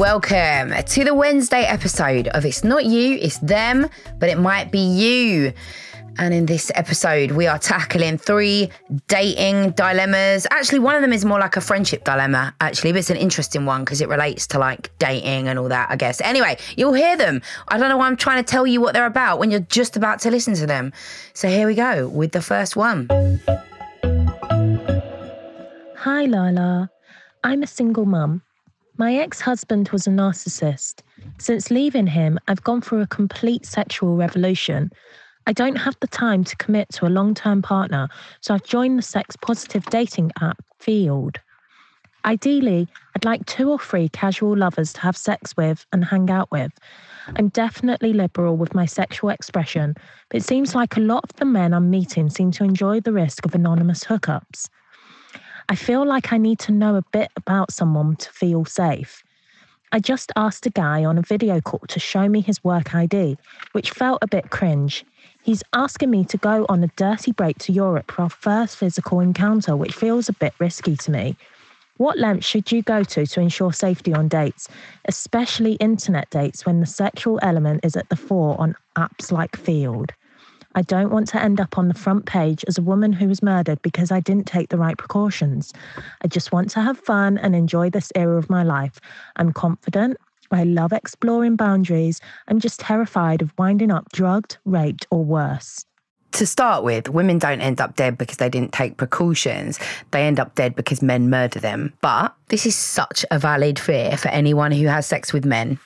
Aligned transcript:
Welcome 0.00 0.72
to 0.82 1.04
the 1.04 1.12
Wednesday 1.12 1.64
episode 1.64 2.28
of 2.28 2.46
It's 2.46 2.64
Not 2.64 2.86
You, 2.86 3.18
It's 3.20 3.36
Them, 3.36 3.86
but 4.18 4.30
it 4.30 4.38
might 4.38 4.72
be 4.72 4.78
you. 4.78 5.52
And 6.16 6.32
in 6.32 6.46
this 6.46 6.72
episode, 6.74 7.32
we 7.32 7.46
are 7.46 7.58
tackling 7.58 8.16
three 8.16 8.70
dating 9.08 9.72
dilemmas. 9.72 10.46
Actually, 10.50 10.78
one 10.78 10.94
of 10.94 11.02
them 11.02 11.12
is 11.12 11.26
more 11.26 11.38
like 11.38 11.58
a 11.58 11.60
friendship 11.60 12.04
dilemma, 12.04 12.54
actually, 12.62 12.92
but 12.92 13.00
it's 13.00 13.10
an 13.10 13.18
interesting 13.18 13.66
one 13.66 13.84
because 13.84 14.00
it 14.00 14.08
relates 14.08 14.46
to 14.46 14.58
like 14.58 14.90
dating 14.98 15.48
and 15.48 15.58
all 15.58 15.68
that, 15.68 15.90
I 15.90 15.96
guess. 15.96 16.22
Anyway, 16.22 16.56
you'll 16.78 16.94
hear 16.94 17.18
them. 17.18 17.42
I 17.68 17.76
don't 17.76 17.90
know 17.90 17.98
why 17.98 18.06
I'm 18.06 18.16
trying 18.16 18.42
to 18.42 18.50
tell 18.50 18.66
you 18.66 18.80
what 18.80 18.94
they're 18.94 19.04
about 19.04 19.38
when 19.38 19.50
you're 19.50 19.60
just 19.60 19.98
about 19.98 20.20
to 20.20 20.30
listen 20.30 20.54
to 20.54 20.66
them. 20.66 20.94
So 21.34 21.46
here 21.46 21.66
we 21.66 21.74
go 21.74 22.08
with 22.08 22.32
the 22.32 22.40
first 22.40 22.74
one. 22.74 23.06
Hi, 25.96 26.24
Lala. 26.24 26.88
I'm 27.44 27.62
a 27.62 27.66
single 27.66 28.06
mum. 28.06 28.40
My 29.00 29.14
ex 29.14 29.40
husband 29.40 29.88
was 29.88 30.06
a 30.06 30.10
narcissist. 30.10 31.00
Since 31.38 31.70
leaving 31.70 32.06
him, 32.06 32.38
I've 32.48 32.62
gone 32.62 32.82
through 32.82 33.00
a 33.00 33.06
complete 33.06 33.64
sexual 33.64 34.14
revolution. 34.14 34.92
I 35.46 35.54
don't 35.54 35.76
have 35.76 35.96
the 36.00 36.06
time 36.06 36.44
to 36.44 36.54
commit 36.56 36.90
to 36.90 37.06
a 37.06 37.08
long 37.08 37.32
term 37.32 37.62
partner, 37.62 38.10
so 38.42 38.52
I've 38.52 38.62
joined 38.62 38.98
the 38.98 39.02
sex 39.02 39.36
positive 39.36 39.86
dating 39.86 40.32
app 40.42 40.62
Feeld. 40.82 41.38
Ideally, 42.26 42.88
I'd 43.16 43.24
like 43.24 43.46
two 43.46 43.70
or 43.70 43.78
three 43.78 44.10
casual 44.10 44.54
lovers 44.54 44.92
to 44.92 45.00
have 45.00 45.16
sex 45.16 45.56
with 45.56 45.86
and 45.94 46.04
hang 46.04 46.28
out 46.28 46.50
with. 46.50 46.72
I'm 47.36 47.48
definitely 47.48 48.12
liberal 48.12 48.58
with 48.58 48.74
my 48.74 48.84
sexual 48.84 49.30
expression, 49.30 49.94
but 50.28 50.42
it 50.42 50.44
seems 50.44 50.74
like 50.74 50.98
a 50.98 51.00
lot 51.00 51.24
of 51.24 51.36
the 51.36 51.46
men 51.46 51.72
I'm 51.72 51.88
meeting 51.88 52.28
seem 52.28 52.50
to 52.50 52.64
enjoy 52.64 53.00
the 53.00 53.14
risk 53.14 53.46
of 53.46 53.54
anonymous 53.54 54.04
hookups. 54.04 54.68
I 55.70 55.76
feel 55.76 56.04
like 56.04 56.32
I 56.32 56.36
need 56.36 56.58
to 56.60 56.72
know 56.72 56.96
a 56.96 57.04
bit 57.12 57.30
about 57.36 57.70
someone 57.70 58.16
to 58.16 58.30
feel 58.32 58.64
safe. 58.64 59.22
I 59.92 60.00
just 60.00 60.32
asked 60.34 60.66
a 60.66 60.70
guy 60.70 61.04
on 61.04 61.16
a 61.16 61.22
video 61.22 61.60
call 61.60 61.78
to 61.90 62.00
show 62.00 62.28
me 62.28 62.40
his 62.40 62.64
work 62.64 62.92
ID, 62.92 63.38
which 63.70 63.92
felt 63.92 64.18
a 64.20 64.26
bit 64.26 64.50
cringe. 64.50 65.04
He's 65.44 65.62
asking 65.72 66.10
me 66.10 66.24
to 66.24 66.36
go 66.38 66.66
on 66.68 66.82
a 66.82 66.88
dirty 66.96 67.30
break 67.30 67.58
to 67.58 67.72
Europe 67.72 68.10
for 68.10 68.22
our 68.22 68.30
first 68.30 68.78
physical 68.78 69.20
encounter, 69.20 69.76
which 69.76 69.94
feels 69.94 70.28
a 70.28 70.32
bit 70.32 70.54
risky 70.58 70.96
to 70.96 71.10
me. 71.12 71.36
What 71.98 72.18
lengths 72.18 72.48
should 72.48 72.72
you 72.72 72.82
go 72.82 73.04
to 73.04 73.24
to 73.24 73.40
ensure 73.40 73.72
safety 73.72 74.12
on 74.12 74.26
dates, 74.26 74.66
especially 75.04 75.74
internet 75.74 76.28
dates 76.30 76.66
when 76.66 76.80
the 76.80 76.86
sexual 76.86 77.38
element 77.42 77.84
is 77.84 77.94
at 77.94 78.08
the 78.08 78.16
fore 78.16 78.60
on 78.60 78.74
apps 78.96 79.30
like 79.30 79.52
Feeld? 79.52 80.10
I 80.74 80.82
don't 80.82 81.10
want 81.10 81.26
to 81.28 81.42
end 81.42 81.60
up 81.60 81.78
on 81.78 81.88
the 81.88 81.94
front 81.94 82.26
page 82.26 82.64
as 82.68 82.78
a 82.78 82.82
woman 82.82 83.12
who 83.12 83.28
was 83.28 83.42
murdered 83.42 83.82
because 83.82 84.12
I 84.12 84.20
didn't 84.20 84.46
take 84.46 84.68
the 84.68 84.78
right 84.78 84.96
precautions. 84.96 85.72
I 86.22 86.28
just 86.28 86.52
want 86.52 86.70
to 86.70 86.80
have 86.80 86.98
fun 86.98 87.38
and 87.38 87.56
enjoy 87.56 87.90
this 87.90 88.12
era 88.14 88.36
of 88.36 88.48
my 88.48 88.62
life. 88.62 89.00
I'm 89.36 89.52
confident. 89.52 90.16
I 90.52 90.64
love 90.64 90.92
exploring 90.92 91.56
boundaries. 91.56 92.20
I'm 92.48 92.60
just 92.60 92.80
terrified 92.80 93.42
of 93.42 93.52
winding 93.58 93.90
up 93.90 94.10
drugged, 94.12 94.58
raped, 94.64 95.06
or 95.10 95.24
worse. 95.24 95.84
To 96.32 96.46
start 96.46 96.84
with, 96.84 97.08
women 97.08 97.38
don't 97.38 97.60
end 97.60 97.80
up 97.80 97.96
dead 97.96 98.16
because 98.16 98.36
they 98.36 98.48
didn't 98.48 98.72
take 98.72 98.96
precautions. 98.96 99.80
They 100.12 100.22
end 100.22 100.38
up 100.38 100.54
dead 100.54 100.76
because 100.76 101.02
men 101.02 101.28
murder 101.28 101.58
them. 101.58 101.92
But 102.00 102.34
this 102.48 102.66
is 102.66 102.76
such 102.76 103.24
a 103.32 103.38
valid 103.38 103.78
fear 103.80 104.16
for 104.16 104.28
anyone 104.28 104.70
who 104.70 104.86
has 104.86 105.06
sex 105.06 105.32
with 105.32 105.44
men 105.44 105.78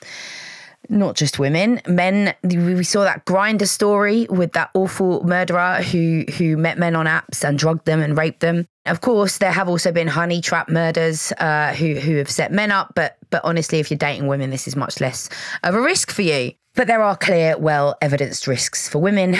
not 0.89 1.15
just 1.15 1.39
women, 1.39 1.81
men. 1.87 2.33
We 2.43 2.83
saw 2.83 3.03
that 3.03 3.25
Grindr 3.25 3.67
story 3.67 4.27
with 4.29 4.53
that 4.53 4.69
awful 4.73 5.23
murderer 5.23 5.81
who 5.81 6.25
who 6.37 6.57
met 6.57 6.77
men 6.77 6.95
on 6.95 7.05
apps 7.05 7.47
and 7.47 7.57
drugged 7.57 7.85
them 7.85 8.01
and 8.01 8.17
raped 8.17 8.39
them. 8.39 8.67
Of 8.85 9.01
course, 9.01 9.39
there 9.39 9.51
have 9.51 9.67
also 9.67 9.91
been 9.91 10.07
honey 10.07 10.41
trap 10.41 10.69
murders 10.69 11.31
uh, 11.33 11.73
who 11.73 11.95
who 11.95 12.17
have 12.17 12.29
set 12.29 12.51
men 12.51 12.71
up, 12.71 12.93
but 12.95 13.17
but 13.29 13.43
honestly, 13.43 13.79
if 13.79 13.89
you're 13.89 13.97
dating 13.97 14.27
women, 14.27 14.49
this 14.49 14.67
is 14.67 14.75
much 14.75 15.01
less 15.01 15.29
of 15.63 15.75
a 15.75 15.81
risk 15.81 16.11
for 16.11 16.21
you. 16.21 16.53
But 16.75 16.87
there 16.87 17.01
are 17.01 17.15
clear, 17.15 17.57
well 17.57 17.95
evidenced 18.01 18.47
risks 18.47 18.89
for 18.89 18.99
women 18.99 19.37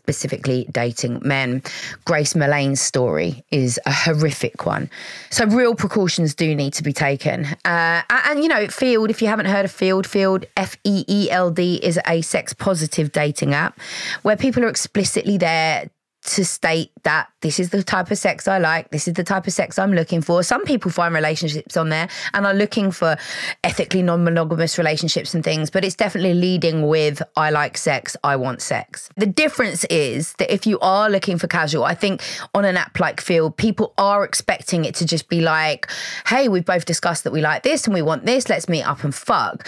specifically 0.00 0.66
dating 0.72 1.20
men. 1.22 1.62
Grace 2.04 2.34
Millane's 2.34 2.80
story 2.80 3.44
is 3.50 3.78
a 3.84 3.92
horrific 3.92 4.64
one. 4.64 4.88
So, 5.30 5.44
real 5.46 5.74
precautions 5.74 6.34
do 6.34 6.54
need 6.54 6.72
to 6.74 6.82
be 6.82 6.92
taken. 6.92 7.44
Uh, 7.64 8.02
and, 8.08 8.42
you 8.42 8.48
know, 8.48 8.64
Feeld, 8.66 9.10
if 9.10 9.20
you 9.20 9.28
haven't 9.28 9.46
heard 9.46 9.66
of 9.66 9.72
Feeld, 9.72 10.04
Feeld, 10.04 10.46
F 10.56 10.76
E 10.84 11.04
E 11.06 11.30
L 11.30 11.50
D, 11.50 11.78
is 11.82 11.98
a 12.06 12.22
sex 12.22 12.54
positive 12.54 13.12
dating 13.12 13.52
app 13.54 13.78
where 14.22 14.36
people 14.36 14.64
are 14.64 14.68
explicitly 14.68 15.36
there 15.36 15.90
to 16.22 16.44
state 16.44 16.92
that 17.02 17.28
this 17.40 17.58
is 17.58 17.70
the 17.70 17.82
type 17.82 18.10
of 18.10 18.18
sex 18.18 18.46
I 18.46 18.58
like, 18.58 18.90
this 18.90 19.08
is 19.08 19.14
the 19.14 19.24
type 19.24 19.46
of 19.46 19.52
sex 19.52 19.78
I'm 19.78 19.92
looking 19.92 20.20
for. 20.20 20.42
Some 20.42 20.64
people 20.64 20.90
find 20.90 21.14
relationships 21.14 21.76
on 21.76 21.88
there 21.88 22.08
and 22.34 22.46
are 22.46 22.52
looking 22.52 22.90
for 22.90 23.16
ethically 23.64 24.02
non 24.02 24.22
monogamous 24.22 24.76
relationships 24.76 25.34
and 25.34 25.42
things, 25.42 25.70
but 25.70 25.84
it's 25.84 25.94
definitely 25.94 26.34
leading 26.34 26.86
with 26.86 27.22
I 27.36 27.50
like 27.50 27.78
sex, 27.78 28.16
I 28.22 28.36
want 28.36 28.60
sex. 28.60 29.08
The 29.16 29.26
difference 29.26 29.84
is 29.84 30.34
that 30.34 30.52
if 30.52 30.66
you 30.66 30.78
are 30.80 31.08
looking 31.08 31.38
for 31.38 31.46
casual, 31.46 31.84
I 31.84 31.94
think 31.94 32.22
on 32.54 32.64
an 32.64 32.76
app 32.76 33.00
like 33.00 33.22
Feeld, 33.22 33.56
people 33.56 33.94
are 33.96 34.22
expecting 34.22 34.84
it 34.84 34.94
to 34.96 35.06
just 35.06 35.28
be 35.28 35.40
like, 35.40 35.90
hey, 36.26 36.48
we've 36.48 36.66
both 36.66 36.84
discussed 36.84 37.24
that 37.24 37.32
we 37.32 37.40
like 37.40 37.62
this 37.62 37.86
and 37.86 37.94
we 37.94 38.02
want 38.02 38.26
this, 38.26 38.48
let's 38.48 38.68
meet 38.68 38.82
up 38.82 39.04
and 39.04 39.14
fuck 39.14 39.66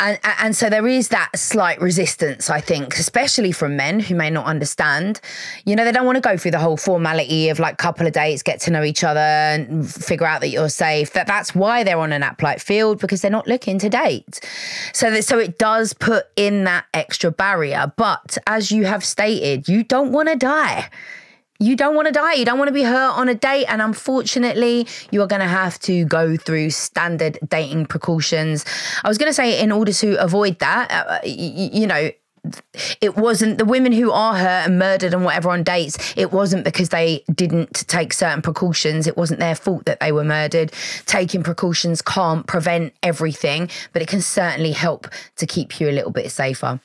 and 0.00 0.18
and 0.40 0.56
so 0.56 0.68
there 0.68 0.86
is 0.86 1.08
that 1.08 1.30
slight 1.36 1.80
resistance 1.80 2.50
i 2.50 2.60
think 2.60 2.96
especially 2.96 3.52
from 3.52 3.76
men 3.76 4.00
who 4.00 4.14
may 4.14 4.30
not 4.30 4.46
understand. 4.46 5.20
You 5.64 5.76
know 5.76 5.84
they 5.84 5.92
don't 5.92 6.06
want 6.06 6.16
to 6.16 6.20
go 6.20 6.36
through 6.36 6.50
the 6.52 6.58
whole 6.58 6.76
formality 6.76 7.48
of 7.48 7.58
like 7.58 7.78
couple 7.78 8.06
of 8.06 8.12
dates 8.12 8.42
get 8.42 8.60
to 8.62 8.70
know 8.70 8.82
each 8.82 9.04
other 9.04 9.20
and 9.20 9.88
figure 9.90 10.26
out 10.26 10.40
that 10.40 10.48
you're 10.48 10.68
safe. 10.68 11.12
That 11.12 11.26
that's 11.26 11.54
why 11.54 11.84
they're 11.84 11.98
on 11.98 12.12
an 12.12 12.22
app 12.22 12.42
like 12.42 12.58
Feeld 12.58 13.00
because 13.00 13.22
they're 13.22 13.30
not 13.30 13.46
looking 13.46 13.78
to 13.78 13.88
date. 13.88 14.40
So 14.92 15.10
that 15.10 15.24
so 15.24 15.38
it 15.38 15.58
does 15.58 15.92
put 15.92 16.26
in 16.36 16.64
that 16.64 16.86
extra 16.94 17.30
barrier. 17.30 17.92
But 17.96 18.38
as 18.46 18.70
you 18.70 18.84
have 18.84 19.04
stated 19.04 19.68
you 19.68 19.82
don't 19.84 20.12
want 20.12 20.28
to 20.28 20.36
die 20.36 20.90
you 21.60 21.76
don't 21.76 21.94
want 21.94 22.08
to 22.08 22.12
die. 22.12 22.32
You 22.34 22.44
don't 22.44 22.58
want 22.58 22.68
to 22.68 22.74
be 22.74 22.82
hurt 22.82 23.12
on 23.12 23.28
a 23.28 23.34
date. 23.34 23.66
And 23.66 23.80
unfortunately, 23.82 24.86
you 25.10 25.22
are 25.22 25.26
going 25.26 25.42
to 25.42 25.46
have 25.46 25.78
to 25.80 26.04
go 26.06 26.36
through 26.36 26.70
standard 26.70 27.38
dating 27.46 27.86
precautions. 27.86 28.64
I 29.04 29.08
was 29.08 29.18
going 29.18 29.28
to 29.28 29.34
say, 29.34 29.62
in 29.62 29.70
order 29.70 29.92
to 29.92 30.14
avoid 30.16 30.58
that, 30.58 30.90
uh, 30.90 31.20
you, 31.24 31.70
you 31.72 31.86
know, 31.86 32.10
it 33.02 33.16
wasn't 33.16 33.58
the 33.58 33.66
women 33.66 33.92
who 33.92 34.10
are 34.10 34.34
hurt 34.34 34.66
and 34.66 34.78
murdered 34.78 35.12
and 35.12 35.26
whatever 35.26 35.50
on 35.50 35.62
dates 35.62 36.14
it 36.16 36.32
wasn't 36.32 36.64
because 36.64 36.88
they 36.88 37.22
didn't 37.34 37.86
take 37.86 38.14
certain 38.14 38.40
precautions 38.40 39.06
it 39.06 39.14
wasn't 39.14 39.38
their 39.38 39.54
fault 39.54 39.84
that 39.84 40.00
they 40.00 40.10
were 40.10 40.24
murdered 40.24 40.72
taking 41.04 41.42
precautions 41.42 42.00
can't 42.00 42.46
prevent 42.46 42.94
everything 43.02 43.68
but 43.92 44.00
it 44.00 44.08
can 44.08 44.22
certainly 44.22 44.72
help 44.72 45.06
to 45.36 45.46
keep 45.46 45.80
you 45.80 45.90
a 45.90 45.92
little 45.92 46.10
bit 46.10 46.30
safer 46.30 46.80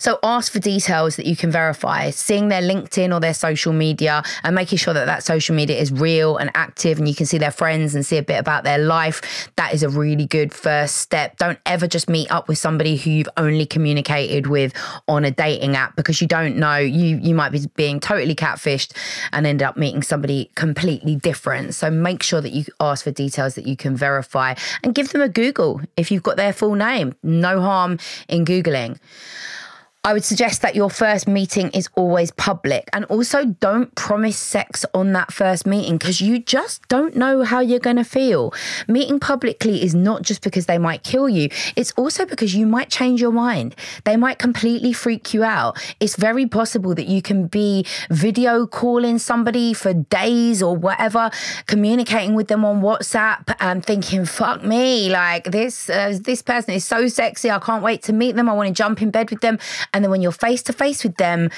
so 0.00 0.18
ask 0.24 0.50
for 0.52 0.58
details 0.58 1.14
that 1.14 1.26
you 1.26 1.36
can 1.36 1.52
verify, 1.52 2.10
seeing 2.10 2.48
their 2.48 2.60
LinkedIn 2.60 3.14
or 3.14 3.20
their 3.20 3.34
social 3.34 3.72
media 3.72 4.24
and 4.42 4.54
making 4.54 4.78
sure 4.78 4.92
that 4.92 5.06
that 5.06 5.22
social 5.22 5.54
media 5.54 5.78
is 5.78 5.92
real 5.92 6.38
and 6.38 6.50
active 6.54 6.98
and 6.98 7.06
you 7.06 7.14
can 7.14 7.24
see 7.24 7.38
their 7.38 7.52
friends 7.52 7.94
and 7.94 8.04
see 8.04 8.16
a 8.16 8.22
bit 8.22 8.40
about 8.40 8.64
their 8.64 8.78
life. 8.78 9.48
That 9.54 9.72
is 9.72 9.84
a 9.84 9.88
really 9.88 10.26
good 10.26 10.52
first 10.52 10.96
step. 10.96 11.36
Don't 11.36 11.58
ever 11.66 11.86
just 11.86 12.08
meet 12.08 12.30
up 12.32 12.48
with 12.48 12.58
somebody 12.58 12.96
who 12.96 13.10
you've 13.10 13.28
only 13.36 13.64
communicated 13.64 14.48
with 14.48 14.72
on 15.06 15.24
a 15.24 15.30
dating 15.30 15.76
app 15.76 15.94
because 15.94 16.20
you 16.20 16.26
don't 16.26 16.56
know 16.56 16.76
you 16.76 17.20
you 17.22 17.34
might 17.34 17.52
be 17.52 17.60
being 17.76 18.00
totally 18.00 18.34
catfished 18.34 18.92
and 19.32 19.46
end 19.46 19.62
up 19.62 19.76
meeting 19.76 20.02
somebody 20.02 20.50
completely 20.56 21.14
different. 21.14 21.76
So 21.76 21.92
make 21.92 22.24
sure 22.24 22.40
that 22.40 22.50
you 22.50 22.64
ask 22.80 23.04
for 23.04 23.12
details 23.12 23.54
that 23.54 23.68
you 23.68 23.76
can 23.76 23.94
verify 23.94 24.54
and 24.82 24.96
give 24.96 25.10
them 25.10 25.20
a 25.22 25.28
Google 25.28 25.80
if 25.96 26.10
you've 26.10 26.24
got 26.24 26.36
their 26.36 26.52
full 26.52 26.74
name. 26.74 27.14
No 27.22 27.60
harm 27.60 27.98
in 28.28 28.44
googling. 28.44 28.98
I 30.02 30.14
would 30.14 30.24
suggest 30.24 30.62
that 30.62 30.74
your 30.74 30.88
first 30.88 31.28
meeting 31.28 31.68
is 31.72 31.90
always 31.94 32.30
public 32.30 32.88
and 32.94 33.04
also 33.04 33.44
don't 33.44 33.94
promise 33.94 34.38
sex 34.38 34.86
on 34.94 35.12
that 35.12 35.30
first 35.30 35.66
meeting 35.66 35.98
because 35.98 36.22
you 36.22 36.38
just 36.38 36.88
don't 36.88 37.16
know 37.16 37.42
how 37.42 37.60
you're 37.60 37.80
going 37.80 37.96
to 37.96 38.04
feel. 38.04 38.54
Meeting 38.88 39.20
publicly 39.20 39.84
is 39.84 39.94
not 39.94 40.22
just 40.22 40.42
because 40.42 40.64
they 40.64 40.78
might 40.78 41.02
kill 41.02 41.28
you, 41.28 41.50
it's 41.76 41.92
also 41.98 42.24
because 42.24 42.54
you 42.54 42.66
might 42.66 42.88
change 42.88 43.20
your 43.20 43.30
mind. 43.30 43.76
They 44.04 44.16
might 44.16 44.38
completely 44.38 44.94
freak 44.94 45.34
you 45.34 45.44
out. 45.44 45.76
It's 46.00 46.16
very 46.16 46.46
possible 46.46 46.94
that 46.94 47.06
you 47.06 47.20
can 47.20 47.46
be 47.46 47.84
video 48.08 48.66
calling 48.66 49.18
somebody 49.18 49.74
for 49.74 49.92
days 49.92 50.62
or 50.62 50.74
whatever, 50.74 51.30
communicating 51.66 52.34
with 52.34 52.48
them 52.48 52.64
on 52.64 52.80
WhatsApp 52.80 53.54
and 53.60 53.84
thinking, 53.84 54.24
fuck 54.24 54.64
me, 54.64 55.10
like 55.10 55.44
this, 55.44 55.90
uh, 55.90 56.18
this 56.18 56.40
person 56.40 56.72
is 56.72 56.86
so 56.86 57.06
sexy. 57.06 57.50
I 57.50 57.58
can't 57.58 57.82
wait 57.82 58.02
to 58.04 58.14
meet 58.14 58.34
them. 58.34 58.48
I 58.48 58.54
want 58.54 58.68
to 58.68 58.72
jump 58.72 59.02
in 59.02 59.10
bed 59.10 59.28
with 59.28 59.42
them 59.42 59.58
And 59.92 60.04
then 60.04 60.10
when 60.10 60.22
you're 60.22 60.32
face 60.32 60.62
to 60.64 60.72
face 60.72 61.04
with 61.04 61.16
them, 61.16 61.50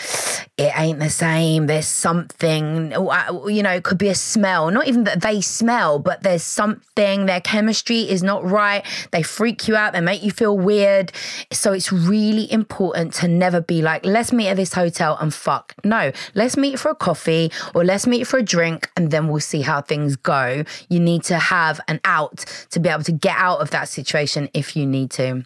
it 0.56 0.72
ain't 0.76 0.98
the 0.98 1.10
same. 1.10 1.66
There's 1.66 1.86
something, 1.86 2.92
uh, 2.94 3.46
you 3.46 3.62
know, 3.62 3.70
it 3.70 3.84
could 3.84 3.98
be 3.98 4.08
a 4.08 4.14
smell. 4.14 4.70
Not 4.70 4.86
even 4.86 5.04
that 5.04 5.22
they 5.22 5.40
smell, 5.40 5.98
but 5.98 6.22
there's 6.22 6.42
something, 6.42 7.26
their 7.26 7.40
chemistry 7.40 8.00
is 8.00 8.22
not 8.22 8.44
right. 8.44 8.84
They 9.10 9.22
freak 9.22 9.68
you 9.68 9.76
out, 9.76 9.92
they 9.92 10.00
make 10.00 10.22
you 10.22 10.30
feel 10.30 10.56
weird. 10.56 11.12
So 11.52 11.72
it's 11.72 11.92
really 11.92 12.50
important 12.50 13.14
to 13.14 13.28
never 13.28 13.60
be 13.60 13.82
like, 13.82 14.04
let's 14.04 14.32
meet 14.32 14.48
at 14.48 14.56
this 14.56 14.72
hotel 14.72 15.16
and 15.20 15.32
fuck. 15.32 15.74
No, 15.84 16.12
let's 16.34 16.56
meet 16.56 16.78
for 16.78 16.90
a 16.90 16.94
coffee 16.94 17.50
or 17.74 17.84
let's 17.84 18.06
meet 18.06 18.26
for 18.26 18.38
a 18.38 18.42
drink 18.42 18.90
and 18.96 19.10
then 19.10 19.28
we'll 19.28 19.40
see 19.40 19.62
how 19.62 19.80
things 19.82 20.16
go. 20.16 20.64
You 20.88 21.00
need 21.00 21.24
to 21.24 21.38
have 21.38 21.80
an 21.88 22.00
out 22.04 22.44
to 22.70 22.80
be 22.80 22.88
able 22.88 23.04
to 23.04 23.12
get 23.12 23.36
out 23.36 23.60
of 23.60 23.70
that 23.70 23.88
situation 23.88 24.48
if 24.54 24.76
you 24.76 24.86
need 24.86 25.10
to. 25.12 25.44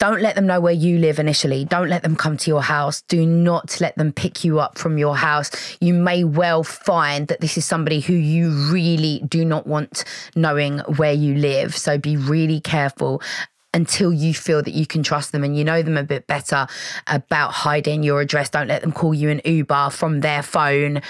Don't 0.00 0.22
let 0.22 0.34
them 0.34 0.46
know 0.46 0.60
where 0.60 0.72
you 0.72 0.98
live 0.98 1.18
initially. 1.18 1.66
Don't 1.66 1.90
let 1.90 2.02
them 2.02 2.16
come 2.16 2.38
to 2.38 2.50
your 2.50 2.62
house. 2.62 3.02
Do 3.02 3.26
not 3.26 3.82
let 3.82 3.96
them 3.96 4.14
pick 4.14 4.42
you 4.42 4.58
up 4.58 4.78
from 4.78 4.96
your 4.96 5.14
house. 5.14 5.50
You 5.78 5.92
may 5.92 6.24
well 6.24 6.64
find 6.64 7.28
that 7.28 7.42
this 7.42 7.58
is 7.58 7.66
somebody 7.66 8.00
who 8.00 8.14
you 8.14 8.48
really 8.72 9.22
do 9.28 9.44
not 9.44 9.66
want 9.66 10.04
knowing 10.34 10.78
where 10.96 11.12
you 11.12 11.34
live. 11.34 11.76
So 11.76 11.98
be 11.98 12.16
really 12.16 12.60
careful 12.60 13.20
until 13.74 14.10
you 14.10 14.32
feel 14.32 14.62
that 14.62 14.72
you 14.72 14.86
can 14.86 15.02
trust 15.02 15.32
them 15.32 15.44
and 15.44 15.56
you 15.56 15.64
know 15.64 15.82
them 15.82 15.98
a 15.98 16.02
bit 16.02 16.26
better 16.26 16.66
about 17.06 17.52
hiding 17.52 18.02
your 18.02 18.22
address. 18.22 18.48
Don't 18.48 18.68
let 18.68 18.80
them 18.80 18.92
call 18.92 19.12
you 19.12 19.28
an 19.28 19.42
Uber 19.44 19.90
from 19.90 20.20
their 20.20 20.42
phone 20.42 21.02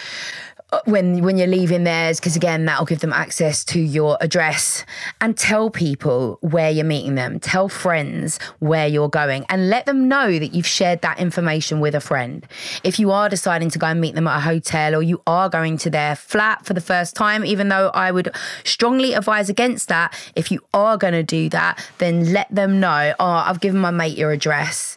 when 0.84 1.22
when 1.22 1.36
you're 1.36 1.46
leaving 1.46 1.84
theirs 1.84 2.20
because 2.20 2.36
again 2.36 2.64
that'll 2.64 2.86
give 2.86 3.00
them 3.00 3.12
access 3.12 3.64
to 3.64 3.80
your 3.80 4.16
address. 4.20 4.84
And 5.20 5.36
tell 5.36 5.70
people 5.70 6.38
where 6.40 6.70
you're 6.70 6.84
meeting 6.84 7.14
them. 7.14 7.40
Tell 7.40 7.68
friends 7.68 8.38
where 8.58 8.86
you're 8.86 9.08
going. 9.08 9.44
And 9.48 9.68
let 9.68 9.86
them 9.86 10.08
know 10.08 10.38
that 10.38 10.54
you've 10.54 10.66
shared 10.66 11.02
that 11.02 11.18
information 11.18 11.80
with 11.80 11.94
a 11.94 12.00
friend. 12.00 12.46
If 12.84 12.98
you 12.98 13.10
are 13.10 13.28
deciding 13.28 13.70
to 13.70 13.78
go 13.78 13.86
and 13.86 14.00
meet 14.00 14.14
them 14.14 14.26
at 14.26 14.36
a 14.36 14.40
hotel 14.40 14.94
or 14.94 15.02
you 15.02 15.22
are 15.26 15.48
going 15.48 15.76
to 15.78 15.90
their 15.90 16.16
flat 16.16 16.64
for 16.64 16.74
the 16.74 16.80
first 16.80 17.16
time 17.16 17.44
even 17.44 17.68
though 17.68 17.88
I 17.88 18.10
would 18.10 18.34
strongly 18.64 19.14
advise 19.14 19.48
against 19.48 19.88
that 19.88 20.14
if 20.34 20.50
you 20.50 20.60
are 20.72 20.96
going 20.96 21.14
to 21.14 21.22
do 21.22 21.48
that 21.50 21.84
then 21.98 22.32
let 22.32 22.52
them 22.54 22.80
know 22.80 23.14
oh 23.18 23.24
I've 23.24 23.60
given 23.60 23.80
my 23.80 23.90
mate 23.90 24.16
your 24.16 24.30
address. 24.30 24.96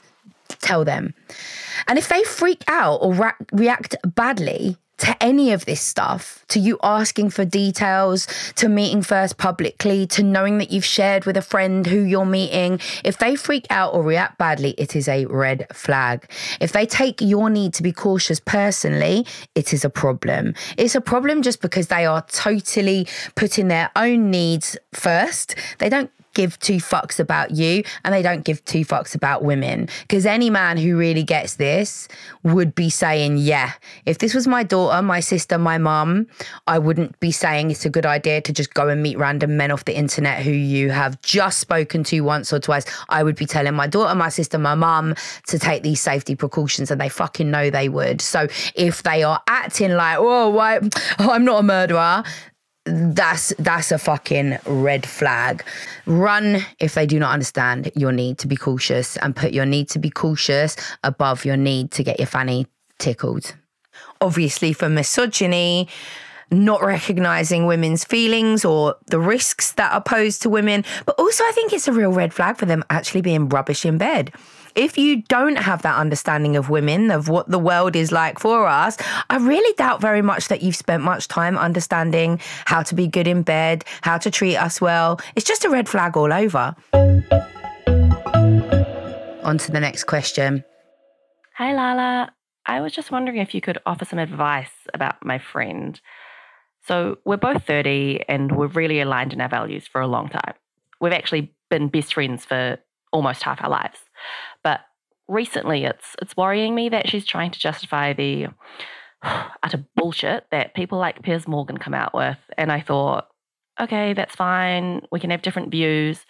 Tell 0.60 0.86
them. 0.86 1.14
And 1.88 1.98
if 1.98 2.08
they 2.08 2.24
freak 2.24 2.64
out 2.68 2.98
or 2.98 3.14
ra- 3.14 3.34
react 3.52 3.96
badly 4.06 4.78
to 5.00 5.24
any 5.24 5.52
of 5.52 5.66
this 5.66 5.82
stuff, 5.82 6.46
to 6.50 6.60
you 6.60 6.78
asking 6.84 7.30
for 7.30 7.46
details, 7.46 8.28
to 8.56 8.70
meeting 8.70 9.02
first 9.02 9.38
publicly, 9.38 10.06
to 10.08 10.24
knowing 10.24 10.60
that 10.60 10.72
you've 10.72 10.86
shared 10.86 11.26
with 11.26 11.36
a 11.36 11.42
friend 11.42 11.86
who 11.88 12.02
you're 12.02 12.26
meeting, 12.26 12.80
if 13.04 13.18
they 13.18 13.36
freak 13.36 13.66
out 13.70 13.94
or 13.94 14.04
react 14.04 14.38
badly, 14.38 14.72
it 14.78 14.96
is 14.96 15.08
a 15.08 15.26
red 15.26 15.68
flag. 15.74 16.30
If 16.62 16.72
they 16.72 16.86
take 16.86 17.22
your 17.22 17.50
need 17.50 17.74
to 17.76 17.84
be 17.84 17.92
cautious 17.92 18.40
personally, 18.40 19.26
it 19.56 19.74
is 19.74 19.84
a 19.84 19.90
problem. 19.90 20.54
It's 20.78 20.96
a 20.96 21.02
problem 21.02 21.42
just 21.42 21.62
because 21.62 21.88
they 21.88 22.06
are 22.06 22.22
totally 22.28 23.08
putting 23.36 23.68
their 23.68 23.90
own 23.96 24.30
needs 24.30 24.78
first. 24.94 25.56
They 25.80 25.90
don't 25.90 26.12
give 26.34 26.60
two 26.60 26.78
fucks 26.78 27.20
about 27.20 27.52
you 27.52 27.84
and 28.04 28.14
they 28.14 28.22
don't 28.22 28.44
give 28.44 28.64
two 28.66 28.86
fucks 28.86 29.16
about 29.16 29.44
women. 29.44 29.88
Because 30.02 30.26
any 30.26 30.50
man 30.50 30.78
who 30.78 30.98
really 30.98 31.24
gets 31.24 31.56
this 31.56 32.08
would 32.44 32.76
be 32.76 32.90
saying, 32.90 33.38
yeah, 33.38 33.74
if 34.06 34.18
this 34.18 34.34
was 34.34 34.48
my 34.48 34.64
daughter, 34.64 35.02
my 35.02 35.20
sister, 35.20 35.58
my 35.58 35.78
mum, 35.78 36.28
I 36.68 36.80
wouldn't 36.80 37.20
be 37.20 37.32
saying 37.32 37.72
it's 37.72 37.86
a 37.86 37.90
good 37.90 38.06
idea 38.06 38.42
to 38.42 38.54
just 38.54 38.74
go 38.74 38.90
and 38.90 39.02
meet 39.02 39.18
random 39.18 39.58
men 39.58 39.72
off 39.72 39.86
the 39.86 39.96
internet 39.96 40.44
who 40.44 40.52
you 40.52 40.92
have 40.92 41.22
just 41.22 41.60
spoken 41.60 42.04
to 42.06 42.22
once 42.22 42.52
or 42.52 42.60
twice. 42.60 42.86
I 43.10 43.24
would 43.24 43.36
be 43.36 43.46
telling 43.46 43.74
my 43.74 43.88
daughter, 43.88 44.16
my 44.16 44.30
sister, 44.30 44.58
my 44.58 44.76
mum 44.76 45.16
to 45.48 45.60
take 45.60 45.84
these 45.84 46.02
safety 46.02 46.36
precautions 46.36 46.92
and 46.92 47.00
they 47.00 47.10
fucking 47.10 47.50
know 47.50 47.70
they 47.70 47.90
would. 47.90 48.22
So 48.22 48.48
if 48.76 49.04
they 49.04 49.24
are 49.24 49.42
acting 49.48 49.94
like, 49.94 50.18
oh, 50.20 50.50
why, 50.50 50.80
oh, 51.20 51.32
I'm 51.32 51.46
not 51.46 51.60
a 51.60 51.64
murderer, 51.64 52.24
that's 52.86 53.54
that's 53.60 53.92
a 53.92 53.98
fucking 53.98 54.58
red 54.66 55.06
flag. 55.06 55.64
Run 56.06 56.66
if 56.80 56.96
they 56.96 57.06
do 57.06 57.20
not 57.20 57.32
understand 57.32 57.92
your 57.96 58.12
need 58.12 58.38
to 58.40 58.48
be 58.48 58.58
cautious 58.58 59.18
and 59.18 59.36
put 59.36 59.54
your 59.54 59.66
need 59.66 59.90
to 59.90 60.00
be 60.00 60.10
cautious 60.10 60.76
above 61.04 61.46
your 61.46 61.58
need 61.58 61.92
to 61.92 62.04
get 62.04 62.20
your 62.20 62.28
fanny 62.28 62.68
tickled. 63.00 63.56
Obviously 64.20 64.74
for 64.74 64.90
misogyny, 64.90 65.88
not 66.52 66.84
recognizing 66.84 67.66
women's 67.66 68.04
feelings 68.04 68.66
or 68.66 68.96
the 69.08 69.20
risks 69.20 69.74
that 69.74 69.94
are 69.94 70.02
posed 70.02 70.42
to 70.42 70.50
women, 70.50 70.84
but 71.06 71.16
also 71.18 71.44
I 71.46 71.52
think 71.54 71.72
it's 71.72 71.88
a 71.88 71.94
real 71.94 72.12
red 72.12 72.34
flag 72.34 72.58
for 72.58 72.66
them 72.66 72.84
actually 72.90 73.22
being 73.22 73.48
rubbish 73.50 73.86
in 73.86 73.98
bed 73.98 74.34
if 74.76 74.98
you 74.98 75.22
don't 75.24 75.58
have 75.58 75.82
that 75.84 75.98
understanding 75.98 76.56
of 76.56 76.70
women, 76.70 77.12
of 77.12 77.28
what 77.28 77.50
the 77.50 77.60
world 77.60 77.96
is 77.96 78.12
like 78.12 78.40
for 78.40 78.68
us, 78.68 78.98
I 79.30 79.38
really 79.38 79.74
doubt 79.76 80.02
very 80.02 80.22
much 80.22 80.48
that 80.48 80.62
you've 80.62 80.76
spent 80.76 81.04
much 81.04 81.28
time 81.28 81.58
understanding 81.58 82.40
how 82.66 82.84
to 82.84 82.96
be 82.96 83.08
good 83.08 83.28
in 83.28 83.44
bed, 83.44 83.86
how 84.02 84.18
to 84.18 84.32
treat 84.32 84.58
us 84.58 84.82
well. 84.82 85.20
It's 85.36 85.46
just 85.46 85.66
a 85.66 85.70
red 85.70 85.88
flag 85.88 86.18
all 86.18 86.34
over. 86.34 86.76
On 89.44 89.58
to 89.58 89.72
the 89.72 89.80
next 89.80 90.06
question. 90.06 90.64
Hi, 91.56 91.74
Lala. 91.74 92.32
I 92.66 92.82
was 92.82 92.94
just 92.94 93.12
wondering 93.12 93.38
if 93.38 93.54
you 93.54 93.62
could 93.62 93.78
offer 93.86 94.06
some 94.06 94.20
advice 94.20 94.72
about 94.94 95.24
my 95.24 95.38
friend. 95.38 96.00
So, 96.86 97.18
we're 97.26 97.38
both 97.38 97.64
30 97.66 98.24
and 98.28 98.56
we're 98.56 98.68
really 98.68 99.00
aligned 99.02 99.34
in 99.34 99.42
our 99.42 99.50
values 99.50 99.88
for 99.88 100.02
a 100.02 100.08
long 100.08 100.30
time. 100.30 100.54
We've 101.00 101.14
actually 101.14 101.54
been 101.70 101.90
best 101.90 102.14
friends 102.14 102.46
for 102.46 102.78
almost 103.12 103.44
half 103.44 103.64
our 103.64 103.70
lives. 103.70 104.00
But 104.64 104.82
recently 105.28 105.86
it's 105.86 106.16
it's 106.22 106.38
worrying 106.38 106.76
me 106.76 106.90
that 106.90 107.10
she's 107.10 107.26
trying 107.26 107.52
to 107.52 107.60
justify 107.60 108.14
the 108.14 108.48
utter 109.64 109.86
bullshit 109.96 110.46
that 110.52 110.76
people 110.76 110.98
like 110.98 111.24
Piers 111.24 111.48
Morgan 111.48 111.78
come 111.78 111.94
out 111.94 112.14
with. 112.14 112.38
And 112.58 112.72
I 112.72 112.82
thought, 112.82 113.28
okay, 113.80 114.14
that's 114.14 114.36
fine. 114.36 115.02
We 115.12 115.20
can 115.20 115.30
have 115.30 115.42
different 115.42 115.72
views. 115.72 116.26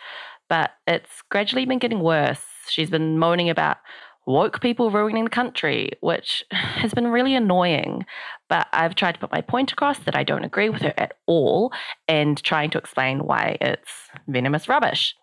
But 0.50 0.72
it's 0.88 1.24
gradually 1.32 1.66
been 1.66 1.80
getting 1.80 2.02
worse. 2.02 2.44
She's 2.70 2.90
been 2.90 3.18
moaning 3.18 3.50
about 3.50 3.78
woke 4.26 4.62
people 4.62 4.92
ruining 4.92 5.24
the 5.26 5.30
country, 5.30 5.92
which 6.02 6.44
has 6.52 6.94
been 6.94 7.08
really 7.08 7.36
annoying. 7.36 8.06
But 8.50 8.68
I've 8.72 8.96
tried 8.96 9.14
to 9.14 9.20
put 9.20 9.32
my 9.32 9.42
point 9.42 9.72
across 9.72 10.00
that 10.00 10.16
I 10.16 10.24
don't 10.24 10.46
agree 10.46 10.70
with 10.70 10.82
her 10.84 10.94
at 10.98 11.14
all 11.26 11.74
and 12.08 12.42
trying 12.44 12.70
to 12.72 12.78
explain 12.78 13.20
why 13.20 13.58
it's 13.60 13.92
venomous 14.28 14.68
rubbish 14.68 15.16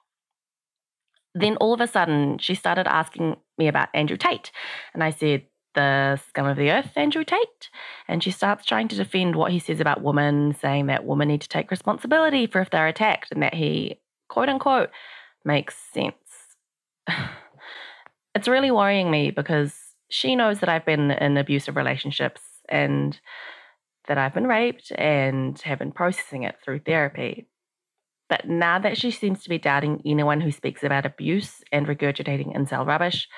then 1.34 1.56
all 1.56 1.72
of 1.72 1.80
a 1.80 1.86
sudden 1.86 2.38
she 2.38 2.54
started 2.54 2.86
asking 2.86 3.36
me 3.58 3.68
about 3.68 3.88
Andrew 3.94 4.16
Tate. 4.16 4.50
And 4.94 5.04
I 5.04 5.10
said, 5.10 5.44
the 5.74 6.20
scum 6.28 6.46
of 6.46 6.56
the 6.56 6.70
earth, 6.70 6.92
Andrew 6.96 7.24
Tate. 7.24 7.70
And 8.08 8.22
she 8.22 8.30
starts 8.30 8.66
trying 8.66 8.88
to 8.88 8.96
defend 8.96 9.36
what 9.36 9.52
he 9.52 9.58
says 9.58 9.80
about 9.80 10.02
women, 10.02 10.54
saying 10.60 10.86
that 10.86 11.04
women 11.04 11.28
need 11.28 11.42
to 11.42 11.48
take 11.48 11.70
responsibility 11.70 12.46
for 12.46 12.60
if 12.60 12.70
they're 12.70 12.88
attacked 12.88 13.32
and 13.32 13.42
that 13.42 13.54
he, 13.54 14.00
quote 14.28 14.48
unquote, 14.48 14.90
makes 15.44 15.76
sense. 15.92 16.14
it's 18.34 18.48
really 18.48 18.70
worrying 18.70 19.10
me 19.10 19.30
because 19.30 19.74
she 20.08 20.34
knows 20.34 20.60
that 20.60 20.68
I've 20.68 20.86
been 20.86 21.10
in 21.12 21.36
abusive 21.36 21.76
relationships 21.76 22.42
and 22.68 23.18
that 24.08 24.18
I've 24.18 24.34
been 24.34 24.46
raped 24.46 24.90
and 24.96 25.58
have 25.60 25.78
been 25.78 25.92
processing 25.92 26.42
it 26.42 26.56
through 26.64 26.80
therapy. 26.80 27.46
But 28.30 28.48
now 28.48 28.78
that 28.78 28.96
she 28.96 29.10
seems 29.10 29.42
to 29.42 29.50
be 29.50 29.58
doubting 29.58 30.00
anyone 30.06 30.40
who 30.40 30.52
speaks 30.52 30.84
about 30.84 31.04
abuse 31.04 31.62
and 31.72 31.86
regurgitating 31.86 32.56
incel 32.56 32.86
rubbish, 32.86 33.28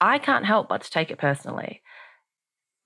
I 0.00 0.18
can't 0.18 0.46
help 0.46 0.70
but 0.70 0.82
to 0.82 0.90
take 0.90 1.10
it 1.10 1.18
personally. 1.18 1.82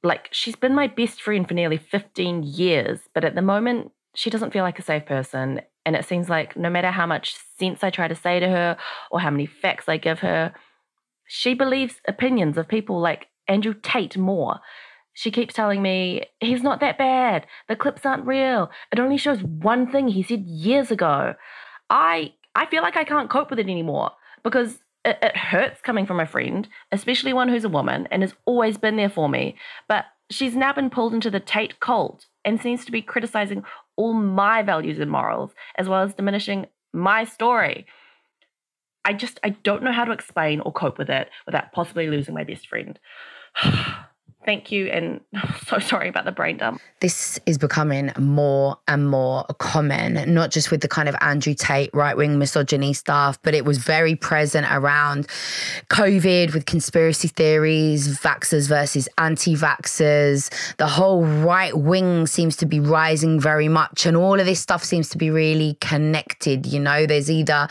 Like, 0.03 0.29
she's 0.33 0.57
been 0.57 0.75
my 0.75 0.89
best 0.89 1.23
friend 1.23 1.47
for 1.47 1.55
nearly 1.55 1.77
15 1.77 2.43
years, 2.43 2.99
but 3.15 3.25
at 3.25 3.37
the 3.37 3.41
moment, 3.41 3.93
she 4.17 4.31
doesn't 4.31 4.53
feel 4.53 4.65
like 4.65 4.81
a 4.81 4.83
safe 4.83 5.07
person. 5.07 5.61
And 5.87 5.95
it 5.95 6.05
seems 6.05 6.29
like 6.29 6.57
no 6.57 6.69
matter 6.69 6.91
how 6.91 7.07
much 7.07 7.37
sense 7.57 7.85
I 7.85 7.91
try 7.91 8.09
to 8.09 8.17
say 8.17 8.41
to 8.41 8.49
her 8.49 8.77
or 9.13 9.21
how 9.21 9.31
many 9.31 9.47
facts 9.47 9.89
I 9.89 9.99
give 9.99 10.19
her, 10.21 10.53
she 11.27 11.55
believes 11.55 12.01
opinions 12.09 12.59
of 12.59 12.67
people 12.67 13.01
like 13.01 13.29
Andrew 13.47 13.75
Tate 13.81 14.17
more 14.17 14.59
she 15.15 15.31
keeps 15.31 15.55
telling 15.55 15.83
me 15.83 16.25
he's 16.41 16.63
not 16.63 16.81
that 16.81 16.99
bad. 16.99 17.47
The 17.69 17.77
clips 17.77 18.07
aren't 18.07 18.27
real. 18.27 18.71
It 18.91 19.01
only 19.01 19.17
shows 19.19 19.43
one 19.43 19.91
thing 19.91 20.09
he 20.09 20.23
said 20.23 20.47
years 20.47 20.91
ago. 20.91 21.35
I 21.91 22.35
I 22.55 22.67
feel 22.67 22.83
like 22.83 22.97
I 22.97 23.05
can't 23.05 23.31
cope 23.31 23.51
with 23.51 23.59
it 23.59 23.69
anymore 23.69 24.13
because 24.43 24.79
it, 25.05 25.19
it 25.23 25.37
hurts 25.37 25.81
coming 25.81 26.07
from 26.07 26.21
a 26.21 26.27
friend, 26.27 26.69
especially 26.91 27.33
one 27.33 27.49
who's 27.49 27.65
a 27.65 27.69
woman 27.69 28.09
and 28.11 28.23
has 28.23 28.35
always 28.45 28.79
been 28.79 28.97
there 28.97 29.09
for 29.11 29.29
me. 29.29 29.57
But 29.89 30.07
she's 30.31 30.57
now 30.57 30.73
been 30.73 30.91
pulled 30.91 31.15
into 31.15 31.31
the 31.31 31.41
Tate 31.41 31.81
cult 31.81 32.27
and 32.45 32.61
seems 32.61 32.85
to 32.85 32.93
be 32.93 33.03
criticizing 33.03 33.65
all 33.97 34.15
my 34.15 34.63
values 34.63 34.99
and 34.99 35.11
morals, 35.11 35.53
as 35.77 35.89
well 35.89 36.03
as 36.03 36.15
diminishing 36.15 36.67
my 36.93 37.25
story. 37.25 37.87
I 39.05 39.13
just 39.13 39.41
I 39.43 39.51
don't 39.51 39.83
know 39.83 39.93
how 39.93 40.05
to 40.05 40.13
explain 40.13 40.61
or 40.61 40.73
cope 40.73 40.99
with 40.99 41.11
it 41.11 41.29
without 41.47 41.73
possibly 41.73 42.09
losing 42.09 42.35
my 42.35 42.45
best 42.45 42.69
friend. 42.69 42.99
Thank 44.45 44.73
you, 44.73 44.87
and 44.87 45.21
so 45.67 45.79
sorry 45.79 46.09
about 46.09 46.25
the 46.25 46.33
brain 46.33 46.57
dump. 46.57 46.81
This 47.01 47.39
is 47.47 47.59
becoming 47.59 48.13
more 48.19 48.77
and 48.89 49.09
more 49.09 49.45
common, 49.59 50.35
not 50.35 50.51
just 50.51 50.71
with 50.71 50.81
the 50.81 50.89
kind 50.89 51.09
of 51.09 51.15
Andrew 51.21 51.55
Tate 51.55 51.91
right 51.93 52.17
wing 52.17 52.39
misogyny 52.39 52.93
stuff, 52.93 53.41
but 53.43 53.55
it 53.55 53.65
was 53.65 53.79
very 53.79 54.17
present 54.17 54.67
around 54.71 55.29
COVID 55.91 56.55
with 56.55 56.67
conspiracy 56.67 57.29
theories, 57.29 58.19
vaxxers 58.19 58.69
versus 58.69 59.09
anti 59.19 59.55
vaxxers. 59.55 60.51
The 60.77 60.89
whole 60.89 61.25
right 61.25 61.77
wing 61.77 62.27
seems 62.27 62.57
to 62.57 62.67
be 62.67 62.81
rising 62.81 63.39
very 63.39 63.69
much, 63.69 64.07
and 64.07 64.17
all 64.17 64.39
of 64.39 64.47
this 64.47 64.61
stuff 64.61 64.83
seems 64.83 65.09
to 65.11 65.19
be 65.19 65.31
really 65.31 65.77
connected. 65.81 66.67
You 66.67 66.81
know, 66.81 67.07
there's 67.07 67.31
either 67.31 67.69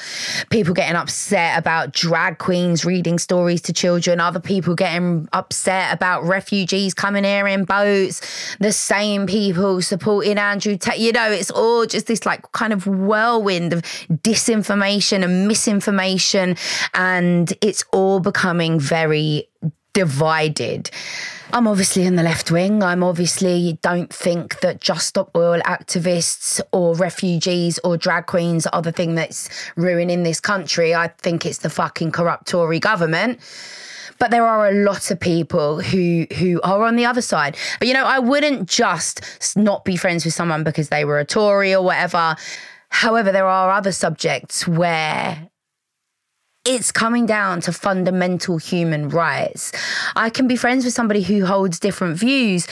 people 0.49 0.73
getting 0.73 0.95
upset 0.95 1.57
about 1.57 1.91
drag 1.91 2.37
queens 2.37 2.85
reading 2.85 3.19
stories 3.19 3.61
to 3.63 3.73
children, 3.73 4.21
other 4.21 4.39
people 4.39 4.73
getting 4.75 5.27
upset 5.33 5.93
about 5.93 6.23
refugees 6.23 6.60
coming 6.95 7.23
here 7.23 7.47
in 7.47 7.65
boats, 7.65 8.21
the 8.59 8.71
same 8.71 9.27
people 9.27 9.81
supporting 9.81 10.37
Andrew 10.37 10.77
Tate. 10.77 10.99
You 10.99 11.11
know, 11.11 11.31
it's 11.31 11.51
all 11.51 11.85
just 11.85 12.07
this 12.07 12.25
like 12.25 12.51
kind 12.51 12.73
of 12.73 12.87
whirlwind 12.87 13.73
of 13.73 13.81
disinformation 13.81 15.23
and 15.23 15.47
misinformation, 15.47 16.55
and 16.93 17.53
it's 17.61 17.83
all 17.91 18.19
becoming 18.19 18.79
very 18.79 19.47
divided. 19.93 20.89
I'm 21.53 21.67
obviously 21.67 22.03
in 22.03 22.15
the 22.15 22.23
left 22.23 22.49
wing. 22.49 22.81
I'm 22.81 23.03
obviously 23.03 23.77
don't 23.81 24.11
think 24.11 24.61
that 24.61 24.79
Just 24.79 25.07
Stop 25.07 25.35
Oil 25.35 25.59
activists 25.61 26.61
or 26.71 26.95
refugees 26.95 27.77
or 27.83 27.97
drag 27.97 28.25
queens 28.25 28.65
are 28.67 28.81
the 28.81 28.93
thing 28.93 29.15
that's 29.15 29.49
ruining 29.75 30.23
this 30.23 30.39
country. 30.39 30.95
I 30.95 31.09
think 31.09 31.45
it's 31.45 31.57
the 31.57 31.69
fucking 31.69 32.11
corrupt 32.11 32.47
Tory 32.47 32.79
government. 32.79 33.39
But 34.21 34.29
there 34.29 34.45
are 34.45 34.67
a 34.67 34.83
lot 34.83 35.09
of 35.09 35.19
people 35.19 35.81
who 35.81 36.27
who 36.37 36.61
are 36.61 36.83
on 36.83 36.95
the 36.95 37.05
other 37.05 37.23
side. 37.23 37.57
But 37.79 37.87
you 37.87 37.95
know, 37.95 38.05
I 38.05 38.19
wouldn't 38.19 38.69
just 38.69 39.21
not 39.55 39.83
be 39.83 39.97
friends 39.97 40.25
with 40.25 40.35
someone 40.35 40.63
because 40.63 40.89
they 40.89 41.05
were 41.05 41.17
a 41.17 41.25
Tory 41.25 41.73
or 41.73 41.83
whatever. 41.83 42.35
However, 42.89 43.31
there 43.31 43.47
are 43.47 43.71
other 43.71 43.91
subjects 43.91 44.67
where 44.67 45.49
it's 46.63 46.91
coming 46.91 47.25
down 47.25 47.61
to 47.61 47.73
fundamental 47.73 48.59
human 48.59 49.09
rights. 49.09 49.71
I 50.15 50.29
can 50.29 50.47
be 50.47 50.55
friends 50.55 50.85
with 50.85 50.93
somebody 50.93 51.23
who 51.23 51.43
holds 51.47 51.79
different 51.79 52.15
views, 52.15 52.67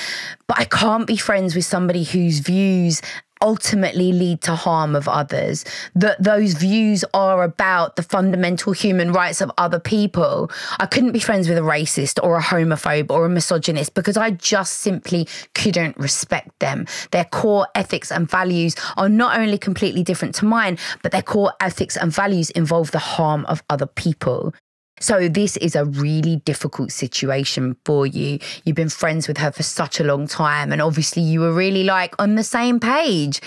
but 0.45 0.59
I 0.59 0.65
can't 0.65 1.07
be 1.07 1.17
friends 1.17 1.55
with 1.55 1.65
somebody 1.65 2.03
whose 2.03 2.39
views 2.39 3.01
ultimately 3.41 4.11
lead 4.11 4.41
to 4.41 4.55
harm 4.55 4.95
of 4.95 5.07
others 5.07 5.63
that 5.95 6.21
those 6.21 6.53
views 6.53 7.05
are 7.13 7.43
about 7.43 7.95
the 7.95 8.03
fundamental 8.03 8.73
human 8.73 9.11
rights 9.11 9.41
of 9.41 9.51
other 9.57 9.79
people. 9.79 10.51
I 10.79 10.85
couldn't 10.85 11.11
be 11.11 11.19
friends 11.19 11.47
with 11.47 11.57
a 11.57 11.61
racist 11.61 12.21
or 12.23 12.37
a 12.37 12.41
homophobe 12.41 13.11
or 13.11 13.25
a 13.25 13.29
misogynist 13.29 13.93
because 13.93 14.17
i 14.17 14.31
just 14.31 14.73
simply 14.79 15.27
couldn't 15.55 15.97
respect 15.97 16.57
them. 16.59 16.85
Their 17.11 17.25
core 17.25 17.67
ethics 17.75 18.11
and 18.11 18.29
values 18.29 18.75
are 18.97 19.09
not 19.09 19.37
only 19.39 19.57
completely 19.57 20.03
different 20.03 20.35
to 20.35 20.45
mine 20.45 20.77
but 21.01 21.11
their 21.11 21.21
core 21.21 21.53
ethics 21.61 21.95
and 21.97 22.11
values 22.11 22.49
involve 22.51 22.91
the 22.91 22.99
harm 22.99 23.45
of 23.45 23.63
other 23.69 23.85
people 23.85 24.53
so, 24.99 25.29
this 25.29 25.57
is 25.57 25.75
a 25.75 25.85
really 25.85 26.37
difficult 26.37 26.91
situation 26.91 27.75
for 27.85 28.05
you. 28.05 28.39
You've 28.65 28.75
been 28.75 28.89
friends 28.89 29.27
with 29.27 29.37
her 29.37 29.51
for 29.51 29.63
such 29.63 29.99
a 29.99 30.03
long 30.03 30.27
time, 30.27 30.71
and 30.71 30.81
obviously, 30.81 31.21
you 31.21 31.39
were 31.39 31.53
really 31.53 31.83
like 31.83 32.15
on 32.19 32.35
the 32.35 32.43
same 32.43 32.79
page. 32.79 33.41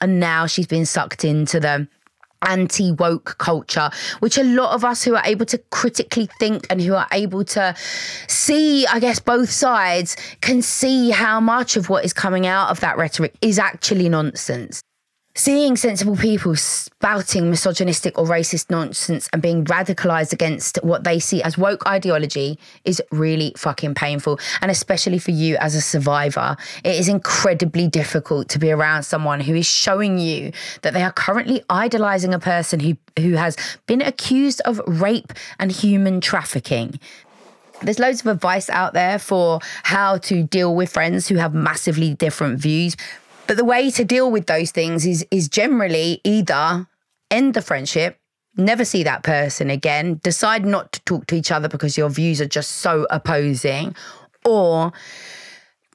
And 0.00 0.18
now 0.18 0.46
she's 0.46 0.66
been 0.66 0.86
sucked 0.86 1.24
into 1.24 1.60
the 1.60 1.86
anti 2.42 2.92
woke 2.92 3.36
culture, 3.38 3.90
which 4.20 4.38
a 4.38 4.44
lot 4.44 4.74
of 4.74 4.84
us 4.84 5.02
who 5.02 5.14
are 5.14 5.22
able 5.24 5.46
to 5.46 5.58
critically 5.70 6.28
think 6.38 6.66
and 6.70 6.80
who 6.80 6.94
are 6.94 7.06
able 7.12 7.44
to 7.44 7.74
see, 8.28 8.86
I 8.86 9.00
guess, 9.00 9.18
both 9.20 9.50
sides 9.50 10.16
can 10.40 10.62
see 10.62 11.10
how 11.10 11.40
much 11.40 11.76
of 11.76 11.88
what 11.88 12.04
is 12.04 12.12
coming 12.12 12.46
out 12.46 12.70
of 12.70 12.80
that 12.80 12.96
rhetoric 12.96 13.34
is 13.40 13.58
actually 13.58 14.08
nonsense. 14.08 14.82
Seeing 15.34 15.76
sensible 15.76 16.14
people 16.14 16.54
spouting 16.56 17.48
misogynistic 17.48 18.18
or 18.18 18.26
racist 18.26 18.68
nonsense 18.68 19.30
and 19.32 19.40
being 19.40 19.64
radicalized 19.64 20.34
against 20.34 20.78
what 20.82 21.04
they 21.04 21.18
see 21.18 21.42
as 21.42 21.56
woke 21.56 21.86
ideology 21.86 22.58
is 22.84 23.00
really 23.10 23.54
fucking 23.56 23.94
painful. 23.94 24.38
And 24.60 24.70
especially 24.70 25.18
for 25.18 25.30
you 25.30 25.56
as 25.56 25.74
a 25.74 25.80
survivor, 25.80 26.54
it 26.84 26.96
is 26.96 27.08
incredibly 27.08 27.88
difficult 27.88 28.50
to 28.50 28.58
be 28.58 28.70
around 28.70 29.04
someone 29.04 29.40
who 29.40 29.54
is 29.54 29.64
showing 29.64 30.18
you 30.18 30.52
that 30.82 30.92
they 30.92 31.02
are 31.02 31.12
currently 31.12 31.64
idolizing 31.70 32.34
a 32.34 32.38
person 32.38 32.78
who, 32.80 32.98
who 33.18 33.32
has 33.32 33.56
been 33.86 34.02
accused 34.02 34.60
of 34.66 34.82
rape 34.86 35.32
and 35.58 35.72
human 35.72 36.20
trafficking 36.20 37.00
there's 37.82 37.98
loads 37.98 38.20
of 38.20 38.28
advice 38.28 38.70
out 38.70 38.92
there 38.92 39.18
for 39.18 39.60
how 39.82 40.18
to 40.18 40.42
deal 40.44 40.74
with 40.74 40.90
friends 40.90 41.28
who 41.28 41.36
have 41.36 41.54
massively 41.54 42.14
different 42.14 42.58
views. 42.58 42.96
But 43.46 43.56
the 43.56 43.64
way 43.64 43.90
to 43.90 44.04
deal 44.04 44.30
with 44.30 44.46
those 44.46 44.70
things 44.70 45.06
is 45.06 45.26
is 45.30 45.48
generally 45.48 46.20
either 46.24 46.86
end 47.30 47.54
the 47.54 47.62
friendship, 47.62 48.18
never 48.56 48.84
see 48.84 49.02
that 49.02 49.22
person 49.22 49.70
again, 49.70 50.20
decide 50.22 50.64
not 50.64 50.92
to 50.92 51.00
talk 51.02 51.26
to 51.26 51.34
each 51.34 51.50
other 51.50 51.68
because 51.68 51.96
your 51.96 52.08
views 52.08 52.40
are 52.40 52.46
just 52.46 52.72
so 52.72 53.06
opposing, 53.10 53.94
or 54.44 54.92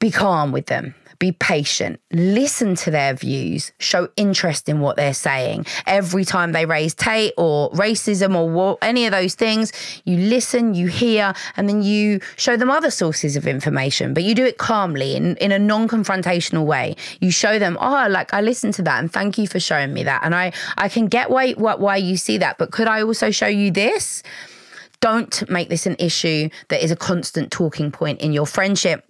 be 0.00 0.10
calm 0.10 0.52
with 0.52 0.66
them 0.66 0.94
be 1.18 1.32
patient, 1.32 2.00
listen 2.12 2.76
to 2.76 2.90
their 2.90 3.14
views, 3.14 3.72
show 3.78 4.08
interest 4.16 4.68
in 4.68 4.80
what 4.80 4.96
they're 4.96 5.14
saying. 5.14 5.66
Every 5.86 6.24
time 6.24 6.52
they 6.52 6.64
raise 6.64 6.94
Tate 6.94 7.32
or 7.36 7.70
racism 7.72 8.36
or 8.36 8.48
war, 8.48 8.78
any 8.82 9.04
of 9.04 9.12
those 9.12 9.34
things, 9.34 9.72
you 10.04 10.16
listen, 10.16 10.74
you 10.74 10.86
hear, 10.86 11.34
and 11.56 11.68
then 11.68 11.82
you 11.82 12.20
show 12.36 12.56
them 12.56 12.70
other 12.70 12.90
sources 12.90 13.36
of 13.36 13.46
information, 13.46 14.14
but 14.14 14.22
you 14.22 14.34
do 14.34 14.44
it 14.44 14.58
calmly 14.58 15.16
in, 15.16 15.36
in 15.36 15.50
a 15.50 15.58
non 15.58 15.88
confrontational 15.88 16.64
way. 16.64 16.94
You 17.20 17.32
show 17.32 17.58
them, 17.58 17.76
oh, 17.80 18.06
like 18.08 18.32
I 18.32 18.40
listened 18.40 18.74
to 18.74 18.82
that 18.82 19.00
and 19.00 19.12
thank 19.12 19.38
you 19.38 19.48
for 19.48 19.58
showing 19.58 19.92
me 19.92 20.04
that. 20.04 20.22
And 20.22 20.34
I, 20.34 20.52
I 20.76 20.88
can 20.88 21.08
get 21.08 21.30
why, 21.30 21.52
why 21.52 21.96
you 21.96 22.16
see 22.16 22.38
that, 22.38 22.58
but 22.58 22.70
could 22.70 22.86
I 22.86 23.02
also 23.02 23.30
show 23.30 23.46
you 23.48 23.72
this? 23.72 24.22
Don't 25.00 25.48
make 25.48 25.68
this 25.68 25.86
an 25.86 25.96
issue 25.98 26.48
that 26.68 26.82
is 26.82 26.90
a 26.90 26.96
constant 26.96 27.52
talking 27.52 27.90
point 27.90 28.20
in 28.20 28.32
your 28.32 28.46
friendship 28.46 29.07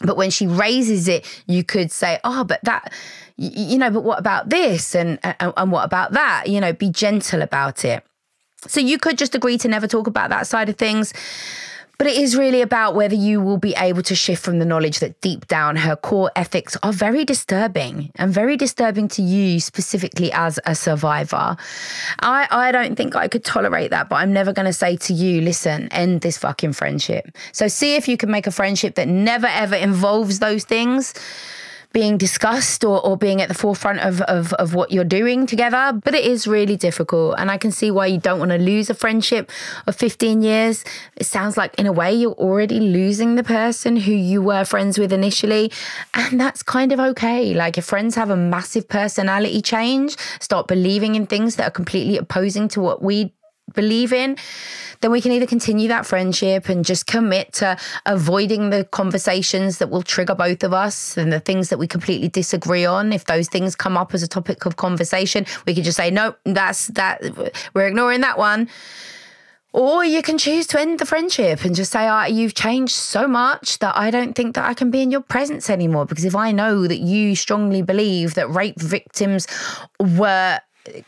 but 0.00 0.16
when 0.16 0.30
she 0.30 0.46
raises 0.46 1.08
it, 1.08 1.26
you 1.46 1.64
could 1.64 1.90
say, 1.90 2.18
oh, 2.24 2.44
but 2.44 2.60
that, 2.64 2.92
you 3.36 3.78
know, 3.78 3.90
but 3.90 4.02
what 4.02 4.18
about 4.18 4.50
this? 4.50 4.94
And, 4.94 5.18
and, 5.22 5.52
and 5.56 5.72
what 5.72 5.84
about 5.84 6.12
that? 6.12 6.48
You 6.48 6.60
know, 6.60 6.72
be 6.72 6.90
gentle 6.90 7.42
about 7.42 7.84
it. 7.84 8.04
So 8.66 8.80
you 8.80 8.98
could 8.98 9.18
just 9.18 9.34
agree 9.34 9.58
to 9.58 9.68
never 9.68 9.86
talk 9.86 10.06
about 10.06 10.30
that 10.30 10.46
side 10.46 10.68
of 10.68 10.76
things. 10.76 11.12
But 11.98 12.08
it 12.08 12.16
is 12.16 12.36
really 12.36 12.60
about 12.60 12.94
whether 12.94 13.14
you 13.14 13.40
will 13.40 13.56
be 13.56 13.74
able 13.74 14.02
to 14.02 14.14
shift 14.14 14.42
from 14.42 14.58
the 14.58 14.64
knowledge 14.64 14.98
that 14.98 15.20
deep 15.20 15.46
down 15.48 15.76
her 15.76 15.96
core 15.96 16.30
ethics 16.36 16.76
are 16.82 16.92
very 16.92 17.24
disturbing 17.24 18.10
and 18.16 18.32
very 18.32 18.56
disturbing 18.56 19.08
to 19.08 19.22
you 19.22 19.60
specifically 19.60 20.30
as 20.32 20.60
a 20.66 20.74
survivor. 20.74 21.56
I, 22.20 22.48
I 22.50 22.72
don't 22.72 22.96
think 22.96 23.16
I 23.16 23.28
could 23.28 23.44
tolerate 23.44 23.90
that, 23.92 24.08
but 24.08 24.16
I'm 24.16 24.32
never 24.32 24.52
going 24.52 24.66
to 24.66 24.72
say 24.72 24.96
to 24.96 25.14
you, 25.14 25.40
listen, 25.40 25.88
end 25.88 26.20
this 26.20 26.36
fucking 26.36 26.74
friendship. 26.74 27.30
So 27.52 27.66
see 27.68 27.96
if 27.96 28.08
you 28.08 28.16
can 28.16 28.30
make 28.30 28.46
a 28.46 28.52
friendship 28.52 28.94
that 28.96 29.08
never 29.08 29.46
ever 29.46 29.76
involves 29.76 30.38
those 30.38 30.64
things 30.64 31.14
being 31.96 32.18
discussed 32.18 32.84
or, 32.84 33.00
or 33.06 33.16
being 33.16 33.40
at 33.40 33.48
the 33.48 33.54
forefront 33.54 34.00
of, 34.00 34.20
of, 34.22 34.52
of 34.54 34.74
what 34.74 34.92
you're 34.92 35.02
doing 35.02 35.46
together. 35.46 35.98
But 36.04 36.14
it 36.14 36.26
is 36.26 36.46
really 36.46 36.76
difficult. 36.76 37.36
And 37.38 37.50
I 37.50 37.56
can 37.56 37.72
see 37.72 37.90
why 37.90 38.04
you 38.04 38.18
don't 38.18 38.38
want 38.38 38.50
to 38.50 38.58
lose 38.58 38.90
a 38.90 38.94
friendship 38.94 39.50
of 39.86 39.96
15 39.96 40.42
years. 40.42 40.84
It 41.16 41.24
sounds 41.24 41.56
like, 41.56 41.74
in 41.78 41.86
a 41.86 41.92
way, 41.92 42.12
you're 42.12 42.32
already 42.32 42.80
losing 42.80 43.36
the 43.36 43.42
person 43.42 43.96
who 43.96 44.12
you 44.12 44.42
were 44.42 44.66
friends 44.66 44.98
with 44.98 45.10
initially. 45.10 45.72
And 46.12 46.38
that's 46.38 46.62
kind 46.62 46.92
of 46.92 47.00
okay. 47.00 47.54
Like, 47.54 47.78
if 47.78 47.86
friends 47.86 48.14
have 48.16 48.28
a 48.28 48.36
massive 48.36 48.86
personality 48.88 49.62
change, 49.62 50.18
start 50.38 50.66
believing 50.66 51.14
in 51.14 51.26
things 51.26 51.56
that 51.56 51.66
are 51.66 51.70
completely 51.70 52.18
opposing 52.18 52.68
to 52.68 52.80
what 52.82 53.00
we 53.00 53.32
believe 53.76 54.12
in, 54.12 54.36
then 55.00 55.10
we 55.10 55.20
can 55.20 55.32
either 55.32 55.46
continue 55.46 55.88
that 55.88 56.06
friendship 56.06 56.68
and 56.68 56.84
just 56.84 57.06
commit 57.06 57.52
to 57.54 57.76
avoiding 58.06 58.70
the 58.70 58.84
conversations 58.84 59.78
that 59.78 59.90
will 59.90 60.02
trigger 60.02 60.34
both 60.34 60.64
of 60.64 60.72
us 60.72 61.16
and 61.16 61.32
the 61.32 61.40
things 61.40 61.68
that 61.68 61.78
we 61.78 61.86
completely 61.86 62.28
disagree 62.28 62.84
on. 62.84 63.12
If 63.12 63.26
those 63.26 63.48
things 63.48 63.76
come 63.76 63.96
up 63.96 64.14
as 64.14 64.22
a 64.22 64.28
topic 64.28 64.66
of 64.66 64.76
conversation, 64.76 65.46
we 65.66 65.74
can 65.74 65.84
just 65.84 65.96
say, 65.96 66.10
nope, 66.10 66.38
that's 66.44 66.88
that, 66.88 67.22
we're 67.74 67.86
ignoring 67.86 68.22
that 68.22 68.38
one. 68.38 68.68
Or 69.72 70.02
you 70.02 70.22
can 70.22 70.38
choose 70.38 70.66
to 70.68 70.80
end 70.80 71.00
the 71.00 71.04
friendship 71.04 71.62
and 71.62 71.74
just 71.74 71.92
say, 71.92 72.08
oh, 72.08 72.24
you've 72.24 72.54
changed 72.54 72.94
so 72.94 73.28
much 73.28 73.78
that 73.80 73.94
I 73.94 74.10
don't 74.10 74.34
think 74.34 74.54
that 74.54 74.64
I 74.64 74.72
can 74.72 74.90
be 74.90 75.02
in 75.02 75.10
your 75.10 75.20
presence 75.20 75.68
anymore. 75.68 76.06
Because 76.06 76.24
if 76.24 76.34
I 76.34 76.50
know 76.50 76.86
that 76.86 77.00
you 77.00 77.36
strongly 77.36 77.82
believe 77.82 78.34
that 78.34 78.48
rape 78.48 78.80
victims 78.80 79.46
were 80.00 80.60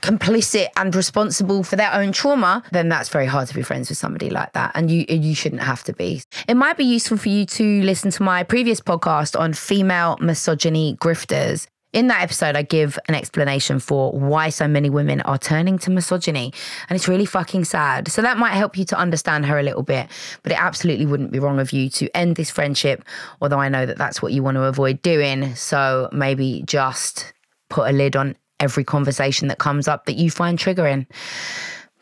complicit 0.03 0.69
and 0.77 0.95
responsible 0.95 1.63
for 1.63 1.77
their 1.77 1.93
own 1.93 2.13
trauma, 2.13 2.63
then 2.73 2.89
that's 2.89 3.09
very 3.09 3.27
hard 3.27 3.49
to 3.49 3.55
be 3.55 3.63
friends 3.63 3.89
with 3.89 3.99
somebody 3.99 4.31
like 4.31 4.53
that. 4.53 4.73
And 4.75 4.91
you 4.91 5.05
you 5.09 5.35
shouldn't 5.35 5.63
have 5.63 5.83
to 5.85 5.93
be. 5.93 6.23
It 6.47 6.57
might 6.57 6.77
be 6.77 6.85
useful 6.85 7.17
for 7.17 7.29
you 7.29 7.47
to 7.47 7.83
listen 7.83 8.11
to 8.13 8.23
my 8.23 8.43
previous 8.43 8.81
podcast 8.81 9.39
on 9.39 9.53
female 9.53 10.17
misogyny 10.21 10.97
grifters. 11.01 11.67
In 11.95 12.09
that 12.09 12.21
episode, 12.21 12.55
I 12.55 12.63
give 12.63 12.99
an 13.09 13.15
explanation 13.15 13.79
for 13.79 14.13
why 14.13 14.51
so 14.51 14.69
many 14.69 14.91
women 14.91 15.23
are 15.23 15.39
turning 15.39 15.79
to 15.79 15.91
misogyny, 15.91 16.53
and 16.89 16.97
it's 16.97 17.09
really 17.09 17.25
fucking 17.25 17.65
sad. 17.65 18.09
So 18.09 18.21
that 18.21 18.37
might 18.37 18.53
help 18.53 18.77
you 18.77 18.85
to 18.87 18.99
understand 18.99 19.47
her 19.47 19.59
a 19.59 19.63
little 19.63 19.83
bit, 19.83 20.07
but 20.43 20.53
it 20.53 20.61
absolutely 20.61 21.07
wouldn't 21.07 21.33
be 21.33 21.39
wrong 21.39 21.59
of 21.59 21.73
you 21.73 21.89
to 21.91 22.15
end 22.15 22.37
this 22.37 22.51
friendship, 22.51 23.05
although 23.41 23.59
I 23.59 23.71
know 23.71 23.87
that 23.87 23.97
that's 23.97 24.21
what 24.21 24.35
you 24.35 24.43
want 24.43 24.57
to 24.57 24.65
avoid 24.65 25.01
doing. 25.01 25.55
So 25.55 26.11
maybe 26.13 26.63
just 26.67 27.33
put 27.71 27.89
a 27.89 27.93
lid 27.93 28.17
on 28.17 28.37
every 28.61 28.85
conversation 28.85 29.49
that 29.49 29.59
comes 29.59 29.89
up 29.89 30.07
that 30.07 30.17
you 30.17 30.31
find 30.31 30.59
triggering. 30.59 31.07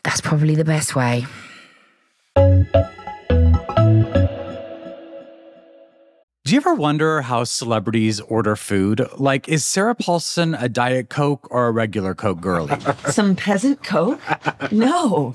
That's 0.04 0.20
probably 0.20 0.54
the 0.54 0.64
best 0.64 0.94
way. 0.94 1.26
Do 6.46 6.54
you 6.54 6.58
ever 6.58 6.74
wonder 6.74 7.22
how 7.22 7.42
celebrities 7.42 8.20
order 8.20 8.54
food? 8.54 9.04
Like, 9.16 9.48
is 9.48 9.64
Sarah 9.64 9.96
Paulson 9.96 10.54
a 10.54 10.68
Diet 10.68 11.08
Coke 11.08 11.48
or 11.50 11.66
a 11.66 11.72
regular 11.72 12.14
Coke 12.14 12.40
girlie? 12.40 12.78
Some 13.10 13.34
peasant 13.34 13.82
Coke? 13.82 14.20
No. 14.70 15.34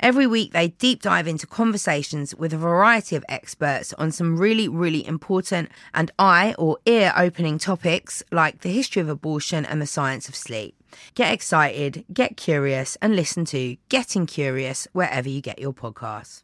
Every 0.00 0.26
week, 0.26 0.52
they 0.52 0.68
deep 0.68 1.02
dive 1.02 1.26
into 1.26 1.46
conversations 1.46 2.34
with 2.34 2.52
a 2.52 2.58
variety 2.58 3.16
of 3.16 3.24
experts 3.28 3.92
on 3.94 4.10
some 4.12 4.36
really, 4.38 4.68
really 4.68 5.06
important 5.06 5.70
and 5.92 6.10
eye 6.18 6.54
or 6.58 6.78
ear 6.86 7.12
opening 7.16 7.58
topics 7.58 8.22
like 8.30 8.60
the 8.60 8.72
history 8.72 9.02
of 9.02 9.08
abortion 9.08 9.64
and 9.64 9.80
the 9.80 9.86
science 9.86 10.28
of 10.28 10.36
sleep. 10.36 10.74
Get 11.14 11.32
excited, 11.32 12.04
get 12.12 12.36
curious, 12.36 12.96
and 13.02 13.16
listen 13.16 13.44
to 13.46 13.76
Getting 13.88 14.26
Curious 14.26 14.86
wherever 14.92 15.28
you 15.28 15.40
get 15.40 15.58
your 15.58 15.72
podcasts. 15.72 16.42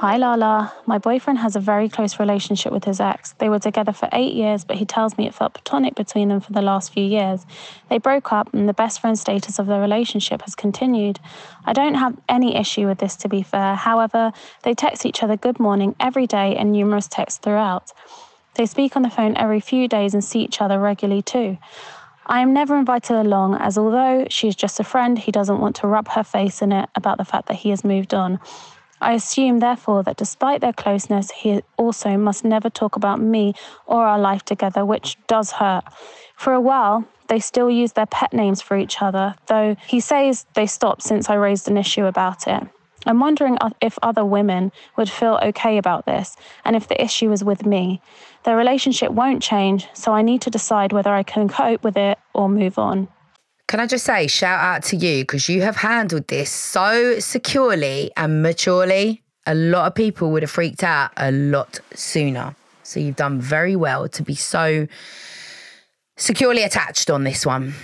Hi, 0.00 0.16
Lala. 0.16 0.72
My 0.86 0.98
boyfriend 0.98 1.40
has 1.40 1.56
a 1.56 1.60
very 1.60 1.88
close 1.88 2.20
relationship 2.20 2.72
with 2.72 2.84
his 2.84 3.00
ex. 3.00 3.32
They 3.32 3.48
were 3.48 3.58
together 3.58 3.92
for 3.92 4.08
eight 4.12 4.32
years, 4.32 4.64
but 4.64 4.76
he 4.76 4.84
tells 4.84 5.18
me 5.18 5.26
it 5.26 5.34
felt 5.34 5.54
platonic 5.54 5.96
between 5.96 6.28
them 6.28 6.38
for 6.38 6.52
the 6.52 6.62
last 6.62 6.92
few 6.92 7.02
years. 7.02 7.44
They 7.90 7.98
broke 7.98 8.32
up, 8.32 8.54
and 8.54 8.68
the 8.68 8.72
best 8.72 9.00
friend 9.00 9.18
status 9.18 9.58
of 9.58 9.66
their 9.66 9.80
relationship 9.80 10.42
has 10.42 10.54
continued. 10.54 11.18
I 11.64 11.72
don't 11.72 11.96
have 11.96 12.16
any 12.28 12.54
issue 12.54 12.86
with 12.86 12.98
this, 12.98 13.16
to 13.16 13.28
be 13.28 13.42
fair. 13.42 13.74
However, 13.74 14.32
they 14.62 14.72
text 14.72 15.04
each 15.04 15.24
other 15.24 15.36
good 15.36 15.58
morning 15.58 15.96
every 15.98 16.28
day 16.28 16.54
and 16.54 16.70
numerous 16.70 17.08
texts 17.08 17.40
throughout. 17.40 17.92
They 18.54 18.66
speak 18.66 18.94
on 18.94 19.02
the 19.02 19.10
phone 19.10 19.36
every 19.36 19.58
few 19.58 19.88
days 19.88 20.14
and 20.14 20.22
see 20.22 20.42
each 20.42 20.60
other 20.60 20.78
regularly 20.78 21.22
too. 21.22 21.58
I 22.24 22.38
am 22.38 22.52
never 22.52 22.78
invited 22.78 23.16
along, 23.16 23.56
as 23.56 23.76
although 23.76 24.28
she 24.30 24.46
is 24.46 24.54
just 24.54 24.78
a 24.78 24.84
friend, 24.84 25.18
he 25.18 25.32
doesn't 25.32 25.58
want 25.58 25.74
to 25.76 25.88
rub 25.88 26.06
her 26.10 26.22
face 26.22 26.62
in 26.62 26.70
it 26.70 26.88
about 26.94 27.18
the 27.18 27.24
fact 27.24 27.48
that 27.48 27.56
he 27.56 27.70
has 27.70 27.82
moved 27.82 28.14
on. 28.14 28.38
I 29.00 29.12
assume, 29.12 29.60
therefore, 29.60 30.02
that 30.02 30.16
despite 30.16 30.60
their 30.60 30.72
closeness, 30.72 31.30
he 31.30 31.62
also 31.76 32.16
must 32.16 32.44
never 32.44 32.70
talk 32.70 32.96
about 32.96 33.20
me 33.20 33.54
or 33.86 34.06
our 34.06 34.18
life 34.18 34.44
together, 34.44 34.84
which 34.84 35.16
does 35.26 35.52
hurt. 35.52 35.84
For 36.36 36.52
a 36.52 36.60
while, 36.60 37.06
they 37.28 37.40
still 37.40 37.70
use 37.70 37.92
their 37.92 38.06
pet 38.06 38.32
names 38.32 38.62
for 38.62 38.76
each 38.76 39.00
other, 39.02 39.34
though 39.46 39.76
he 39.86 40.00
says 40.00 40.46
they 40.54 40.66
stopped 40.66 41.02
since 41.02 41.28
I 41.28 41.34
raised 41.34 41.68
an 41.68 41.76
issue 41.76 42.06
about 42.06 42.46
it. 42.48 42.62
I'm 43.06 43.20
wondering 43.20 43.58
if 43.80 43.98
other 44.02 44.24
women 44.24 44.72
would 44.96 45.08
feel 45.08 45.38
okay 45.42 45.78
about 45.78 46.04
this 46.04 46.36
and 46.64 46.74
if 46.74 46.88
the 46.88 47.02
issue 47.02 47.30
is 47.32 47.44
with 47.44 47.64
me. 47.64 48.02
Their 48.44 48.56
relationship 48.56 49.12
won't 49.12 49.42
change, 49.42 49.86
so 49.94 50.12
I 50.12 50.22
need 50.22 50.42
to 50.42 50.50
decide 50.50 50.92
whether 50.92 51.12
I 51.12 51.22
can 51.22 51.48
cope 51.48 51.84
with 51.84 51.96
it 51.96 52.18
or 52.34 52.48
move 52.48 52.78
on. 52.78 53.08
Can 53.68 53.80
I 53.80 53.86
just 53.86 54.06
say, 54.06 54.26
shout 54.28 54.60
out 54.60 54.82
to 54.84 54.96
you 54.96 55.24
because 55.24 55.46
you 55.50 55.60
have 55.60 55.76
handled 55.76 56.26
this 56.28 56.50
so 56.50 57.18
securely 57.20 58.10
and 58.16 58.42
maturely. 58.42 59.22
A 59.46 59.54
lot 59.54 59.86
of 59.86 59.94
people 59.94 60.30
would 60.30 60.42
have 60.42 60.50
freaked 60.50 60.82
out 60.82 61.10
a 61.18 61.30
lot 61.30 61.78
sooner. 61.94 62.56
So 62.82 62.98
you've 62.98 63.16
done 63.16 63.42
very 63.42 63.76
well 63.76 64.08
to 64.08 64.22
be 64.22 64.34
so 64.34 64.86
securely 66.16 66.62
attached 66.62 67.10
on 67.10 67.24
this 67.24 67.44
one. 67.44 67.74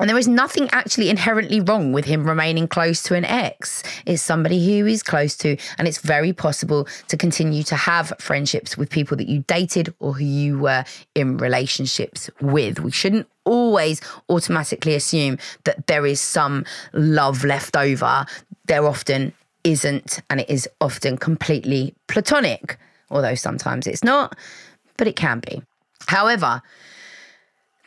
And 0.00 0.08
there 0.08 0.18
is 0.18 0.28
nothing 0.28 0.68
actually 0.70 1.10
inherently 1.10 1.60
wrong 1.60 1.92
with 1.92 2.04
him 2.04 2.26
remaining 2.26 2.68
close 2.68 3.02
to 3.04 3.14
an 3.14 3.24
ex. 3.24 3.82
It's 4.06 4.22
somebody 4.22 4.64
who 4.64 4.86
is 4.86 5.02
close 5.02 5.36
to, 5.38 5.56
and 5.76 5.88
it's 5.88 5.98
very 5.98 6.32
possible 6.32 6.86
to 7.08 7.16
continue 7.16 7.62
to 7.64 7.76
have 7.76 8.12
friendships 8.18 8.76
with 8.76 8.90
people 8.90 9.16
that 9.16 9.28
you 9.28 9.44
dated 9.46 9.92
or 9.98 10.14
who 10.14 10.24
you 10.24 10.58
were 10.58 10.84
in 11.14 11.36
relationships 11.36 12.30
with. 12.40 12.80
We 12.80 12.90
shouldn't 12.90 13.26
always 13.44 14.00
automatically 14.28 14.94
assume 14.94 15.38
that 15.64 15.86
there 15.86 16.06
is 16.06 16.20
some 16.20 16.64
love 16.92 17.44
left 17.44 17.76
over. 17.76 18.26
There 18.66 18.86
often 18.86 19.32
isn't, 19.64 20.20
and 20.30 20.40
it 20.40 20.48
is 20.48 20.68
often 20.80 21.16
completely 21.16 21.94
platonic, 22.06 22.78
although 23.10 23.34
sometimes 23.34 23.86
it's 23.86 24.04
not, 24.04 24.36
but 24.96 25.08
it 25.08 25.16
can 25.16 25.40
be. 25.40 25.62
However, 26.06 26.62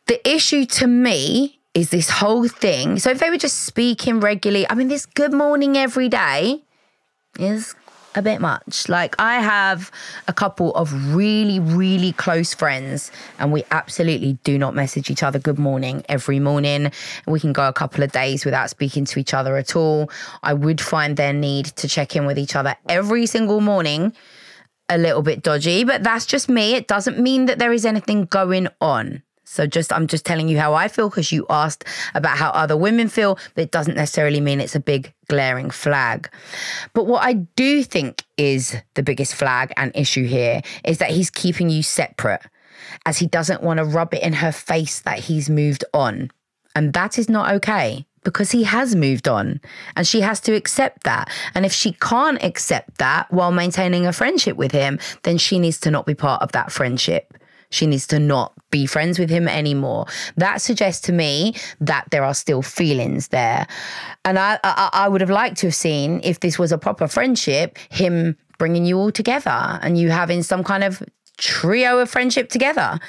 the 0.08 0.28
issue 0.30 0.65
to 0.65 0.88
me 0.88 1.61
is 1.73 1.89
this 1.89 2.10
whole 2.10 2.47
thing. 2.47 2.99
So 2.99 3.12
if 3.12 3.19
they 3.19 3.29
were 3.29 3.38
just 3.38 3.62
speaking 3.62 4.19
regularly, 4.19 4.69
I 4.69 4.75
mean, 4.75 4.88
this 4.88 5.05
good 5.05 5.34
morning 5.34 5.77
every 5.77 6.10
day 6.10 6.63
is 7.39 7.75
a 8.13 8.21
bit 8.21 8.41
much. 8.41 8.89
Like 8.89 9.15
I 9.19 9.39
have 9.39 9.89
a 10.27 10.34
couple 10.34 10.73
of 10.75 11.15
really, 11.15 11.60
really 11.60 12.12
close 12.13 12.53
friends, 12.53 13.12
and 13.39 13.51
we 13.51 13.63
absolutely 13.71 14.34
do 14.43 14.57
not 14.57 14.75
message 14.75 15.10
each 15.10 15.23
other 15.23 15.39
good 15.39 15.60
morning 15.60 16.03
every 16.10 16.39
morning. 16.39 16.91
We 17.25 17.39
can 17.39 17.53
go 17.53 17.67
a 17.67 17.73
couple 17.73 18.03
of 18.03 18.12
days 18.12 18.43
without 18.43 18.69
speaking 18.69 19.05
to 19.05 19.19
each 19.19 19.34
other 19.34 19.55
at 19.55 19.75
all. 19.75 20.12
I 20.43 20.53
would 20.53 20.81
find 20.81 21.15
their 21.15 21.34
need 21.34 21.67
to 21.77 21.88
check 21.88 22.15
in 22.15 22.25
with 22.25 22.38
each 22.38 22.55
other 22.55 22.75
every 22.89 23.25
single 23.25 23.62
morning 23.62 24.13
a 24.89 24.97
little 24.97 25.21
bit 25.21 25.41
dodgy, 25.41 25.86
but 25.86 26.03
that's 26.03 26.25
just 26.25 26.49
me. 26.49 26.75
It 26.75 26.88
doesn't 26.89 27.17
mean 27.17 27.45
that 27.45 27.60
there 27.60 27.71
is 27.71 27.86
anything 27.86 28.25
going 28.25 28.67
on. 28.81 29.23
So 29.51 29.67
just 29.67 29.91
I'm 29.91 30.07
just 30.07 30.25
telling 30.25 30.47
you 30.47 30.57
how 30.57 30.75
I 30.75 30.87
feel 30.87 31.09
because 31.09 31.33
you 31.33 31.45
asked 31.49 31.83
about 32.15 32.37
how 32.37 32.51
other 32.51 32.77
women 32.77 33.09
feel, 33.09 33.37
but 33.53 33.63
it 33.63 33.71
doesn't 33.71 33.97
necessarily 33.97 34.39
mean 34.39 34.61
it's 34.61 34.75
a 34.75 34.79
big 34.79 35.13
glaring 35.27 35.69
flag. 35.69 36.29
But 36.93 37.05
what 37.05 37.21
I 37.25 37.33
do 37.33 37.83
think 37.83 38.23
is 38.37 38.77
the 38.93 39.03
biggest 39.03 39.35
flag 39.35 39.73
and 39.75 39.91
issue 39.93 40.25
here 40.25 40.61
is 40.85 40.99
that 40.99 41.09
he's 41.09 41.29
keeping 41.29 41.69
you 41.69 41.83
separate 41.83 42.39
as 43.05 43.17
he 43.17 43.27
doesn't 43.27 43.61
want 43.61 43.79
to 43.79 43.83
rub 43.83 44.13
it 44.13 44.23
in 44.23 44.31
her 44.31 44.53
face 44.53 45.01
that 45.01 45.19
he's 45.19 45.49
moved 45.49 45.83
on. 45.93 46.31
And 46.73 46.93
that 46.93 47.19
is 47.19 47.27
not 47.27 47.53
okay 47.55 48.05
because 48.23 48.51
he 48.51 48.63
has 48.63 48.95
moved 48.95 49.27
on 49.27 49.59
and 49.97 50.07
she 50.07 50.21
has 50.21 50.39
to 50.41 50.53
accept 50.53 51.03
that. 51.03 51.29
And 51.53 51.65
if 51.65 51.73
she 51.73 51.91
can't 51.91 52.41
accept 52.41 52.99
that 52.99 53.29
while 53.33 53.51
maintaining 53.51 54.07
a 54.07 54.13
friendship 54.13 54.55
with 54.55 54.71
him, 54.71 54.97
then 55.23 55.37
she 55.37 55.59
needs 55.59 55.77
to 55.81 55.91
not 55.91 56.05
be 56.05 56.15
part 56.15 56.41
of 56.41 56.53
that 56.53 56.71
friendship. 56.71 57.33
She 57.71 57.88
needs 57.88 58.05
to 58.07 58.19
not 58.19 58.53
be 58.69 58.86
friends 58.86 59.17
with 59.17 59.29
him 59.29 59.47
anymore. 59.47 60.05
That 60.38 60.62
suggests 60.62 61.01
to 61.07 61.12
me 61.12 61.55
that 61.79 62.05
there 62.12 62.23
are 62.23 62.34
still 62.34 62.62
feelings 62.62 63.29
there. 63.29 63.65
And 64.23 64.38
I, 64.38 64.60
I, 64.63 64.89
I 64.93 65.10
would 65.10 65.21
have 65.21 65.29
liked 65.29 65.57
to 65.60 65.67
have 65.67 65.75
seen, 65.75 66.21
if 66.23 66.41
this 66.41 66.60
was 66.60 66.71
a 66.71 66.77
proper 66.77 67.07
friendship, 67.07 67.77
him 67.89 68.38
bringing 68.60 68.86
you 68.86 68.97
all 68.97 69.12
together 69.12 69.79
and 69.81 69.97
you 69.97 70.12
having 70.12 70.43
some 70.43 70.63
kind 70.63 70.84
of 70.84 71.01
trio 71.38 71.97
of 71.99 72.10
friendship 72.10 72.49
together. 72.49 72.99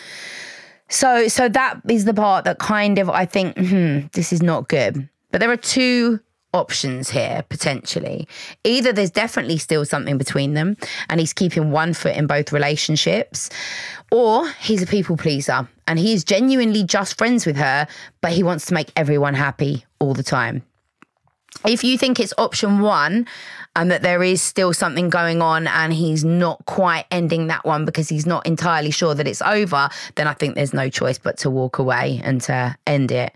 So, 0.88 1.28
so 1.28 1.48
that 1.48 1.80
is 1.88 2.04
the 2.04 2.14
part 2.14 2.44
that 2.44 2.58
kind 2.58 2.98
of 2.98 3.10
I 3.10 3.26
think 3.26 3.58
hmm, 3.58 4.00
this 4.12 4.32
is 4.32 4.42
not 4.42 4.68
good. 4.68 5.08
But 5.30 5.40
there 5.40 5.50
are 5.50 5.56
two 5.56 6.20
options 6.52 7.10
here 7.10 7.44
potentially. 7.48 8.28
Either 8.64 8.92
there's 8.92 9.10
definitely 9.10 9.58
still 9.58 9.84
something 9.84 10.18
between 10.18 10.54
them 10.54 10.76
and 11.08 11.20
he's 11.20 11.32
keeping 11.32 11.70
one 11.70 11.94
foot 11.94 12.16
in 12.16 12.26
both 12.26 12.52
relationships, 12.52 13.50
or 14.10 14.48
he's 14.60 14.82
a 14.82 14.86
people 14.86 15.16
pleaser 15.16 15.68
and 15.86 15.98
he 15.98 16.12
is 16.12 16.24
genuinely 16.24 16.84
just 16.84 17.18
friends 17.18 17.46
with 17.46 17.56
her, 17.56 17.86
but 18.20 18.32
he 18.32 18.42
wants 18.42 18.66
to 18.66 18.74
make 18.74 18.92
everyone 18.96 19.34
happy 19.34 19.84
all 19.98 20.14
the 20.14 20.22
time. 20.22 20.62
If 21.66 21.84
you 21.84 21.98
think 21.98 22.18
it's 22.18 22.32
option 22.38 22.80
one, 22.80 23.26
and 23.74 23.90
that 23.90 24.02
there 24.02 24.22
is 24.22 24.42
still 24.42 24.72
something 24.72 25.08
going 25.08 25.40
on 25.40 25.66
and 25.66 25.92
he's 25.92 26.24
not 26.24 26.64
quite 26.66 27.06
ending 27.10 27.46
that 27.46 27.64
one 27.64 27.84
because 27.84 28.08
he's 28.08 28.26
not 28.26 28.46
entirely 28.46 28.90
sure 28.90 29.14
that 29.14 29.26
it's 29.26 29.42
over, 29.42 29.88
then 30.14 30.28
I 30.28 30.34
think 30.34 30.54
there's 30.54 30.74
no 30.74 30.90
choice 30.90 31.18
but 31.18 31.38
to 31.38 31.50
walk 31.50 31.78
away 31.78 32.20
and 32.22 32.40
to 32.42 32.76
end 32.86 33.10
it. 33.10 33.32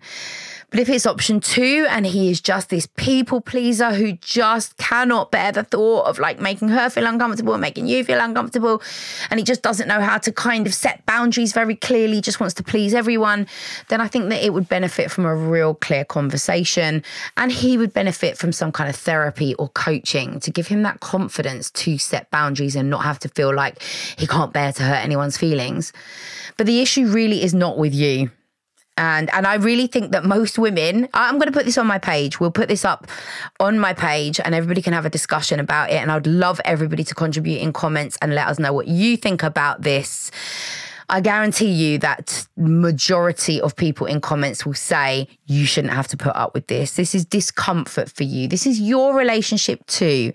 But 0.71 0.81
if 0.81 0.89
it's 0.89 1.07
option 1.07 1.41
two 1.41 1.87
and 1.89 2.05
he 2.05 2.31
is 2.31 2.41
just 2.41 2.71
this 2.71 2.87
people 2.97 3.41
pleaser 3.41 3.95
who 3.95 4.13
just 4.15 4.77
cannot 4.77 5.31
bear 5.31 5.53
the 5.53 5.63
thought 5.63 6.07
of 6.07 6.19
like 6.19 6.41
making 6.41 6.69
her 6.69 6.91
feel 6.91 7.07
uncomfortable 7.07 7.57
making 7.57 7.87
you 7.87 8.05
feel 8.05 8.21
uncomfortable, 8.21 8.83
and 9.31 9.39
he 9.39 9.45
just 9.45 9.63
doesn't 9.63 9.89
know 9.89 10.01
how 10.01 10.19
to 10.19 10.33
kind 10.33 10.67
of 10.67 10.75
set 10.75 11.07
boundaries 11.07 11.53
very 11.53 11.77
clearly, 11.77 12.21
just 12.21 12.41
wants 12.41 12.55
to 12.55 12.65
please 12.65 12.95
everyone, 12.95 13.47
then 13.89 14.01
I 14.01 14.09
think 14.09 14.29
that 14.31 14.45
it 14.45 14.53
would 14.53 14.69
benefit 14.69 15.11
from 15.11 15.25
a 15.25 15.35
real 15.35 15.75
clear 15.75 16.05
conversation 16.05 17.03
and 17.37 17.53
he 17.53 17.79
would 17.79 17.93
benefit 17.93 18.37
from 18.37 18.53
some 18.53 18.73
kind 18.73 18.91
of 18.91 18.97
therapy 18.97 19.55
or 19.55 19.69
coaching 19.71 20.41
to 20.41 20.51
give 20.51 20.67
him 20.67 20.83
that 20.83 21.01
confidence 21.01 21.71
to 21.71 21.97
set 21.99 22.31
boundaries 22.31 22.77
and 22.77 22.91
not 22.91 23.05
have 23.05 23.19
to 23.21 23.29
feel 23.29 23.55
like 23.55 23.81
he 24.17 24.27
can't 24.27 24.53
bear 24.53 24.73
to 24.73 24.83
hurt 24.83 25.05
anyone's 25.05 25.37
feelings. 25.37 25.93
But 26.57 26.67
the 26.67 26.81
issue 26.81 27.07
really 27.07 27.43
is 27.43 27.55
not 27.55 27.79
with 27.79 27.95
you. 27.95 28.31
And 28.97 29.31
and 29.33 29.47
I 29.47 29.55
really 29.55 29.87
think 29.87 30.13
that 30.13 30.25
most 30.25 30.59
women, 30.59 31.09
I'm 31.13 31.35
going 31.35 31.47
to 31.47 31.53
put 31.53 31.67
this 31.67 31.79
on 31.79 31.87
my 31.87 31.99
page. 31.99 32.41
We'll 32.41 32.51
put 32.51 32.69
this 32.69 32.85
up 32.85 33.07
on 33.61 33.79
my 33.79 33.93
page 33.93 34.41
and 34.41 34.55
everybody 34.55 34.83
can 34.83 34.93
have 34.93 35.05
a 35.05 35.11
discussion 35.11 35.61
about 35.61 35.91
it 35.91 35.97
and 35.97 36.11
I'd 36.11 36.27
love 36.27 36.61
everybody 36.65 37.05
to 37.05 37.15
contribute 37.15 37.61
in 37.61 37.73
comments 37.73 38.17
and 38.23 38.35
let 38.35 38.49
us 38.49 38.59
know 38.59 38.73
what 38.73 38.89
you 38.89 39.17
think 39.17 39.43
about 39.43 39.83
this. 39.83 40.31
I 41.09 41.21
guarantee 41.21 41.71
you 41.71 41.99
that 41.99 42.47
majority 42.57 43.61
of 43.61 43.77
people 43.77 44.07
in 44.07 44.21
comments 44.21 44.67
will 44.67 44.75
say 44.75 45.29
you 45.47 45.65
shouldn't 45.65 45.95
have 45.95 46.09
to 46.09 46.17
put 46.17 46.35
up 46.35 46.53
with 46.55 46.67
this. 46.67 46.97
This 46.97 47.15
is 47.15 47.25
discomfort 47.25 48.11
for 48.11 48.25
you. 48.25 48.49
This 48.49 48.67
is 48.67 48.81
your 48.81 49.15
relationship 49.15 49.87
too. 49.87 50.33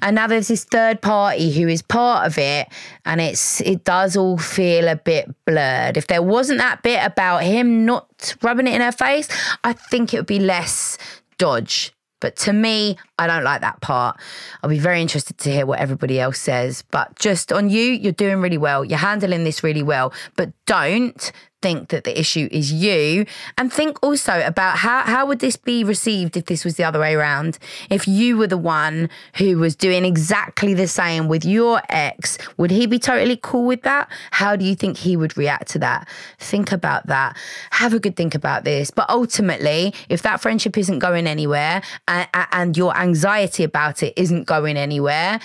And 0.00 0.14
now 0.14 0.26
there's 0.26 0.48
this 0.48 0.64
third 0.64 1.02
party 1.02 1.52
who 1.52 1.66
is 1.66 1.82
part 1.82 2.26
of 2.26 2.38
it 2.38 2.68
and 3.04 3.20
it's 3.20 3.60
it 3.62 3.84
does 3.84 4.16
all 4.16 4.38
feel 4.38 4.88
a 4.88 4.96
bit 4.96 5.28
blurred. 5.44 5.96
If 5.96 6.06
there 6.06 6.22
wasn't 6.22 6.58
that 6.58 6.82
bit 6.82 7.04
about 7.04 7.42
him 7.42 7.84
not 7.84 8.36
rubbing 8.42 8.68
it 8.68 8.74
in 8.74 8.80
her 8.80 8.92
face, 8.92 9.28
I 9.64 9.72
think 9.72 10.14
it 10.14 10.18
would 10.18 10.26
be 10.26 10.38
less 10.38 10.98
dodge 11.38 11.92
but 12.22 12.36
to 12.36 12.52
me, 12.52 12.96
I 13.18 13.26
don't 13.26 13.42
like 13.42 13.60
that 13.62 13.80
part. 13.80 14.18
I'll 14.62 14.70
be 14.70 14.78
very 14.78 15.02
interested 15.02 15.36
to 15.38 15.50
hear 15.50 15.66
what 15.66 15.80
everybody 15.80 16.20
else 16.20 16.38
says. 16.38 16.84
But 16.92 17.18
just 17.18 17.52
on 17.52 17.68
you, 17.68 17.82
you're 17.82 18.12
doing 18.12 18.40
really 18.40 18.58
well. 18.58 18.84
You're 18.84 18.98
handling 18.98 19.42
this 19.42 19.64
really 19.64 19.82
well. 19.82 20.14
But 20.36 20.52
don't 20.64 21.32
think 21.62 21.88
that 21.88 22.04
the 22.04 22.18
issue 22.18 22.48
is 22.50 22.72
you. 22.72 23.24
And 23.56 23.72
think 23.72 24.02
also 24.02 24.42
about 24.44 24.78
how 24.78 25.02
how 25.02 25.26
would 25.26 25.38
this 25.38 25.56
be 25.56 25.84
received 25.84 26.36
if 26.36 26.46
this 26.46 26.64
was 26.64 26.76
the 26.76 26.84
other 26.84 27.00
way 27.00 27.14
around? 27.14 27.58
If 27.90 28.06
you 28.08 28.36
were 28.36 28.46
the 28.46 28.58
one 28.58 29.08
who 29.36 29.58
was 29.58 29.76
doing 29.76 30.04
exactly 30.04 30.74
the 30.74 30.88
same 30.88 31.28
with 31.28 31.44
your 31.44 31.80
ex 31.88 32.38
would 32.56 32.70
he 32.70 32.86
be 32.86 32.98
totally 32.98 33.38
cool 33.42 33.66
with 33.66 33.82
that? 33.82 34.10
How 34.32 34.56
do 34.56 34.64
you 34.64 34.74
think 34.74 34.98
he 34.98 35.16
would 35.16 35.36
react 35.36 35.68
to 35.70 35.78
that? 35.78 36.08
Think 36.38 36.72
about 36.72 37.06
that. 37.06 37.36
Have 37.70 37.94
a 37.94 38.00
good 38.00 38.16
think 38.16 38.34
about 38.34 38.64
this. 38.64 38.90
But 38.90 39.08
ultimately 39.08 39.94
if 40.08 40.22
that 40.22 40.40
friendship 40.40 40.76
isn't 40.76 40.98
going 40.98 41.26
anywhere 41.26 41.82
and, 42.08 42.28
and 42.52 42.76
your 42.76 42.96
anxiety 42.96 43.64
about 43.64 44.02
it 44.02 44.12
isn't 44.16 44.44
going 44.44 44.76
anywhere 44.76 45.40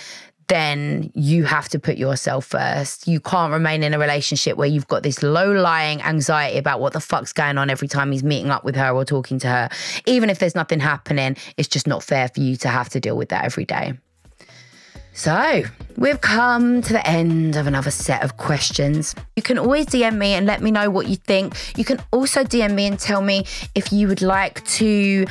then 0.48 1.10
you 1.14 1.44
have 1.44 1.68
to 1.70 1.78
put 1.78 1.96
yourself 1.96 2.46
first. 2.46 3.06
You 3.06 3.20
can't 3.20 3.52
remain 3.52 3.82
in 3.82 3.94
a 3.94 3.98
relationship 3.98 4.56
where 4.56 4.68
you've 4.68 4.88
got 4.88 5.02
this 5.02 5.22
low 5.22 5.52
lying 5.52 6.02
anxiety 6.02 6.58
about 6.58 6.80
what 6.80 6.92
the 6.92 7.00
fuck's 7.00 7.32
going 7.32 7.58
on 7.58 7.70
every 7.70 7.88
time 7.88 8.10
he's 8.12 8.24
meeting 8.24 8.50
up 8.50 8.64
with 8.64 8.74
her 8.76 8.90
or 8.90 9.04
talking 9.04 9.38
to 9.40 9.48
her. 9.48 9.68
Even 10.06 10.30
if 10.30 10.38
there's 10.38 10.54
nothing 10.54 10.80
happening, 10.80 11.36
it's 11.56 11.68
just 11.68 11.86
not 11.86 12.02
fair 12.02 12.28
for 12.28 12.40
you 12.40 12.56
to 12.56 12.68
have 12.68 12.88
to 12.90 13.00
deal 13.00 13.16
with 13.16 13.28
that 13.28 13.44
every 13.44 13.64
day. 13.64 13.92
So, 15.18 15.64
we've 15.96 16.20
come 16.20 16.80
to 16.80 16.92
the 16.92 17.04
end 17.04 17.56
of 17.56 17.66
another 17.66 17.90
set 17.90 18.22
of 18.22 18.36
questions. 18.36 19.16
You 19.34 19.42
can 19.42 19.58
always 19.58 19.86
DM 19.86 20.16
me 20.16 20.34
and 20.34 20.46
let 20.46 20.62
me 20.62 20.70
know 20.70 20.90
what 20.90 21.08
you 21.08 21.16
think. 21.16 21.56
You 21.76 21.84
can 21.84 22.00
also 22.12 22.44
DM 22.44 22.74
me 22.74 22.86
and 22.86 22.96
tell 23.00 23.20
me 23.20 23.44
if 23.74 23.92
you 23.92 24.06
would 24.06 24.22
like 24.22 24.64
to 24.66 25.26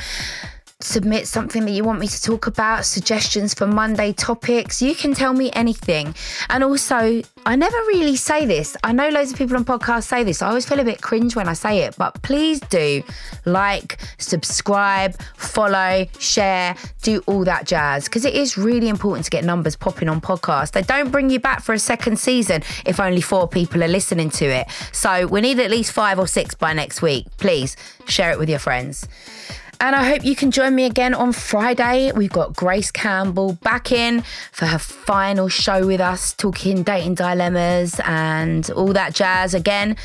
submit 0.80 1.26
something 1.26 1.64
that 1.64 1.72
you 1.72 1.82
want 1.82 1.98
me 1.98 2.06
to 2.06 2.22
talk 2.22 2.46
about, 2.46 2.84
suggestions 2.84 3.52
for 3.52 3.66
Monday 3.66 4.12
topics, 4.12 4.80
you 4.80 4.94
can 4.94 5.12
tell 5.12 5.32
me 5.32 5.50
anything. 5.54 6.14
And 6.50 6.62
also, 6.62 7.20
I 7.44 7.56
never 7.56 7.76
really 7.88 8.14
say 8.14 8.46
this. 8.46 8.76
I 8.84 8.92
know 8.92 9.08
loads 9.08 9.32
of 9.32 9.38
people 9.38 9.56
on 9.56 9.64
podcasts 9.64 10.04
say 10.04 10.22
this. 10.22 10.40
I 10.40 10.46
always 10.46 10.68
feel 10.68 10.78
a 10.78 10.84
bit 10.84 11.02
cringe 11.02 11.34
when 11.34 11.48
I 11.48 11.54
say 11.54 11.78
it, 11.80 11.96
but 11.98 12.22
please 12.22 12.60
do 12.60 13.02
like, 13.44 13.98
subscribe, 14.18 15.20
follow, 15.36 16.06
share, 16.20 16.76
do 17.02 17.24
all 17.26 17.42
that 17.42 17.66
jazz 17.66 18.04
because 18.04 18.24
it 18.24 18.34
is 18.34 18.56
really 18.56 18.88
important 18.88 19.24
to 19.24 19.32
get 19.32 19.42
numbers 19.44 19.74
popping 19.74 20.08
on 20.08 20.20
podcasts. 20.20 20.70
They 20.70 20.82
don't 20.82 21.10
bring 21.10 21.28
you 21.28 21.40
back 21.40 21.60
for 21.60 21.72
a 21.72 21.78
second 21.80 22.20
season 22.20 22.62
if 22.86 23.00
only 23.00 23.20
four 23.20 23.48
people 23.48 23.82
are 23.82 23.88
listening 23.88 24.30
to 24.30 24.44
it. 24.44 24.68
So 24.92 25.26
we 25.26 25.40
need 25.40 25.58
at 25.58 25.72
least 25.72 25.90
five 25.90 26.20
or 26.20 26.28
six 26.28 26.54
by 26.54 26.72
next 26.72 27.02
week. 27.02 27.26
Please 27.38 27.76
share 28.06 28.30
it 28.30 28.38
with 28.38 28.48
your 28.48 28.60
friends. 28.60 29.08
And 29.80 29.94
I 29.94 30.04
hope 30.04 30.24
you 30.24 30.34
can 30.34 30.50
join 30.50 30.74
me 30.74 30.86
again 30.86 31.14
on 31.14 31.32
Friday. 31.32 32.10
We've 32.12 32.32
got 32.32 32.56
Grace 32.56 32.90
Campbell 32.90 33.52
back 33.62 33.92
in 33.92 34.24
for 34.50 34.66
her 34.66 34.78
final 34.78 35.48
show 35.48 35.86
with 35.86 36.00
us, 36.00 36.32
talking 36.32 36.82
dating 36.82 37.14
dilemmas 37.14 38.00
and 38.04 38.68
all 38.72 38.92
that 38.92 39.14
jazz 39.14 39.54
again. 39.54 39.96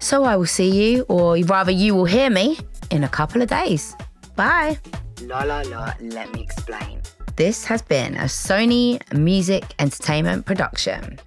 So 0.00 0.24
I 0.24 0.36
will 0.36 0.46
see 0.46 0.70
you, 0.70 1.02
or 1.08 1.36
rather, 1.44 1.70
you 1.70 1.94
will 1.94 2.06
hear 2.06 2.30
me 2.30 2.58
in 2.90 3.04
a 3.04 3.08
couple 3.08 3.42
of 3.42 3.48
days. 3.48 3.94
Bye. 4.34 4.78
La 5.22 5.42
la 5.42 5.60
la, 5.60 5.92
let 6.00 6.32
me 6.32 6.42
explain. 6.42 7.02
This 7.36 7.64
has 7.66 7.82
been 7.82 8.16
a 8.16 8.24
Sony 8.24 9.00
Music 9.12 9.64
Entertainment 9.78 10.46
production. 10.46 11.18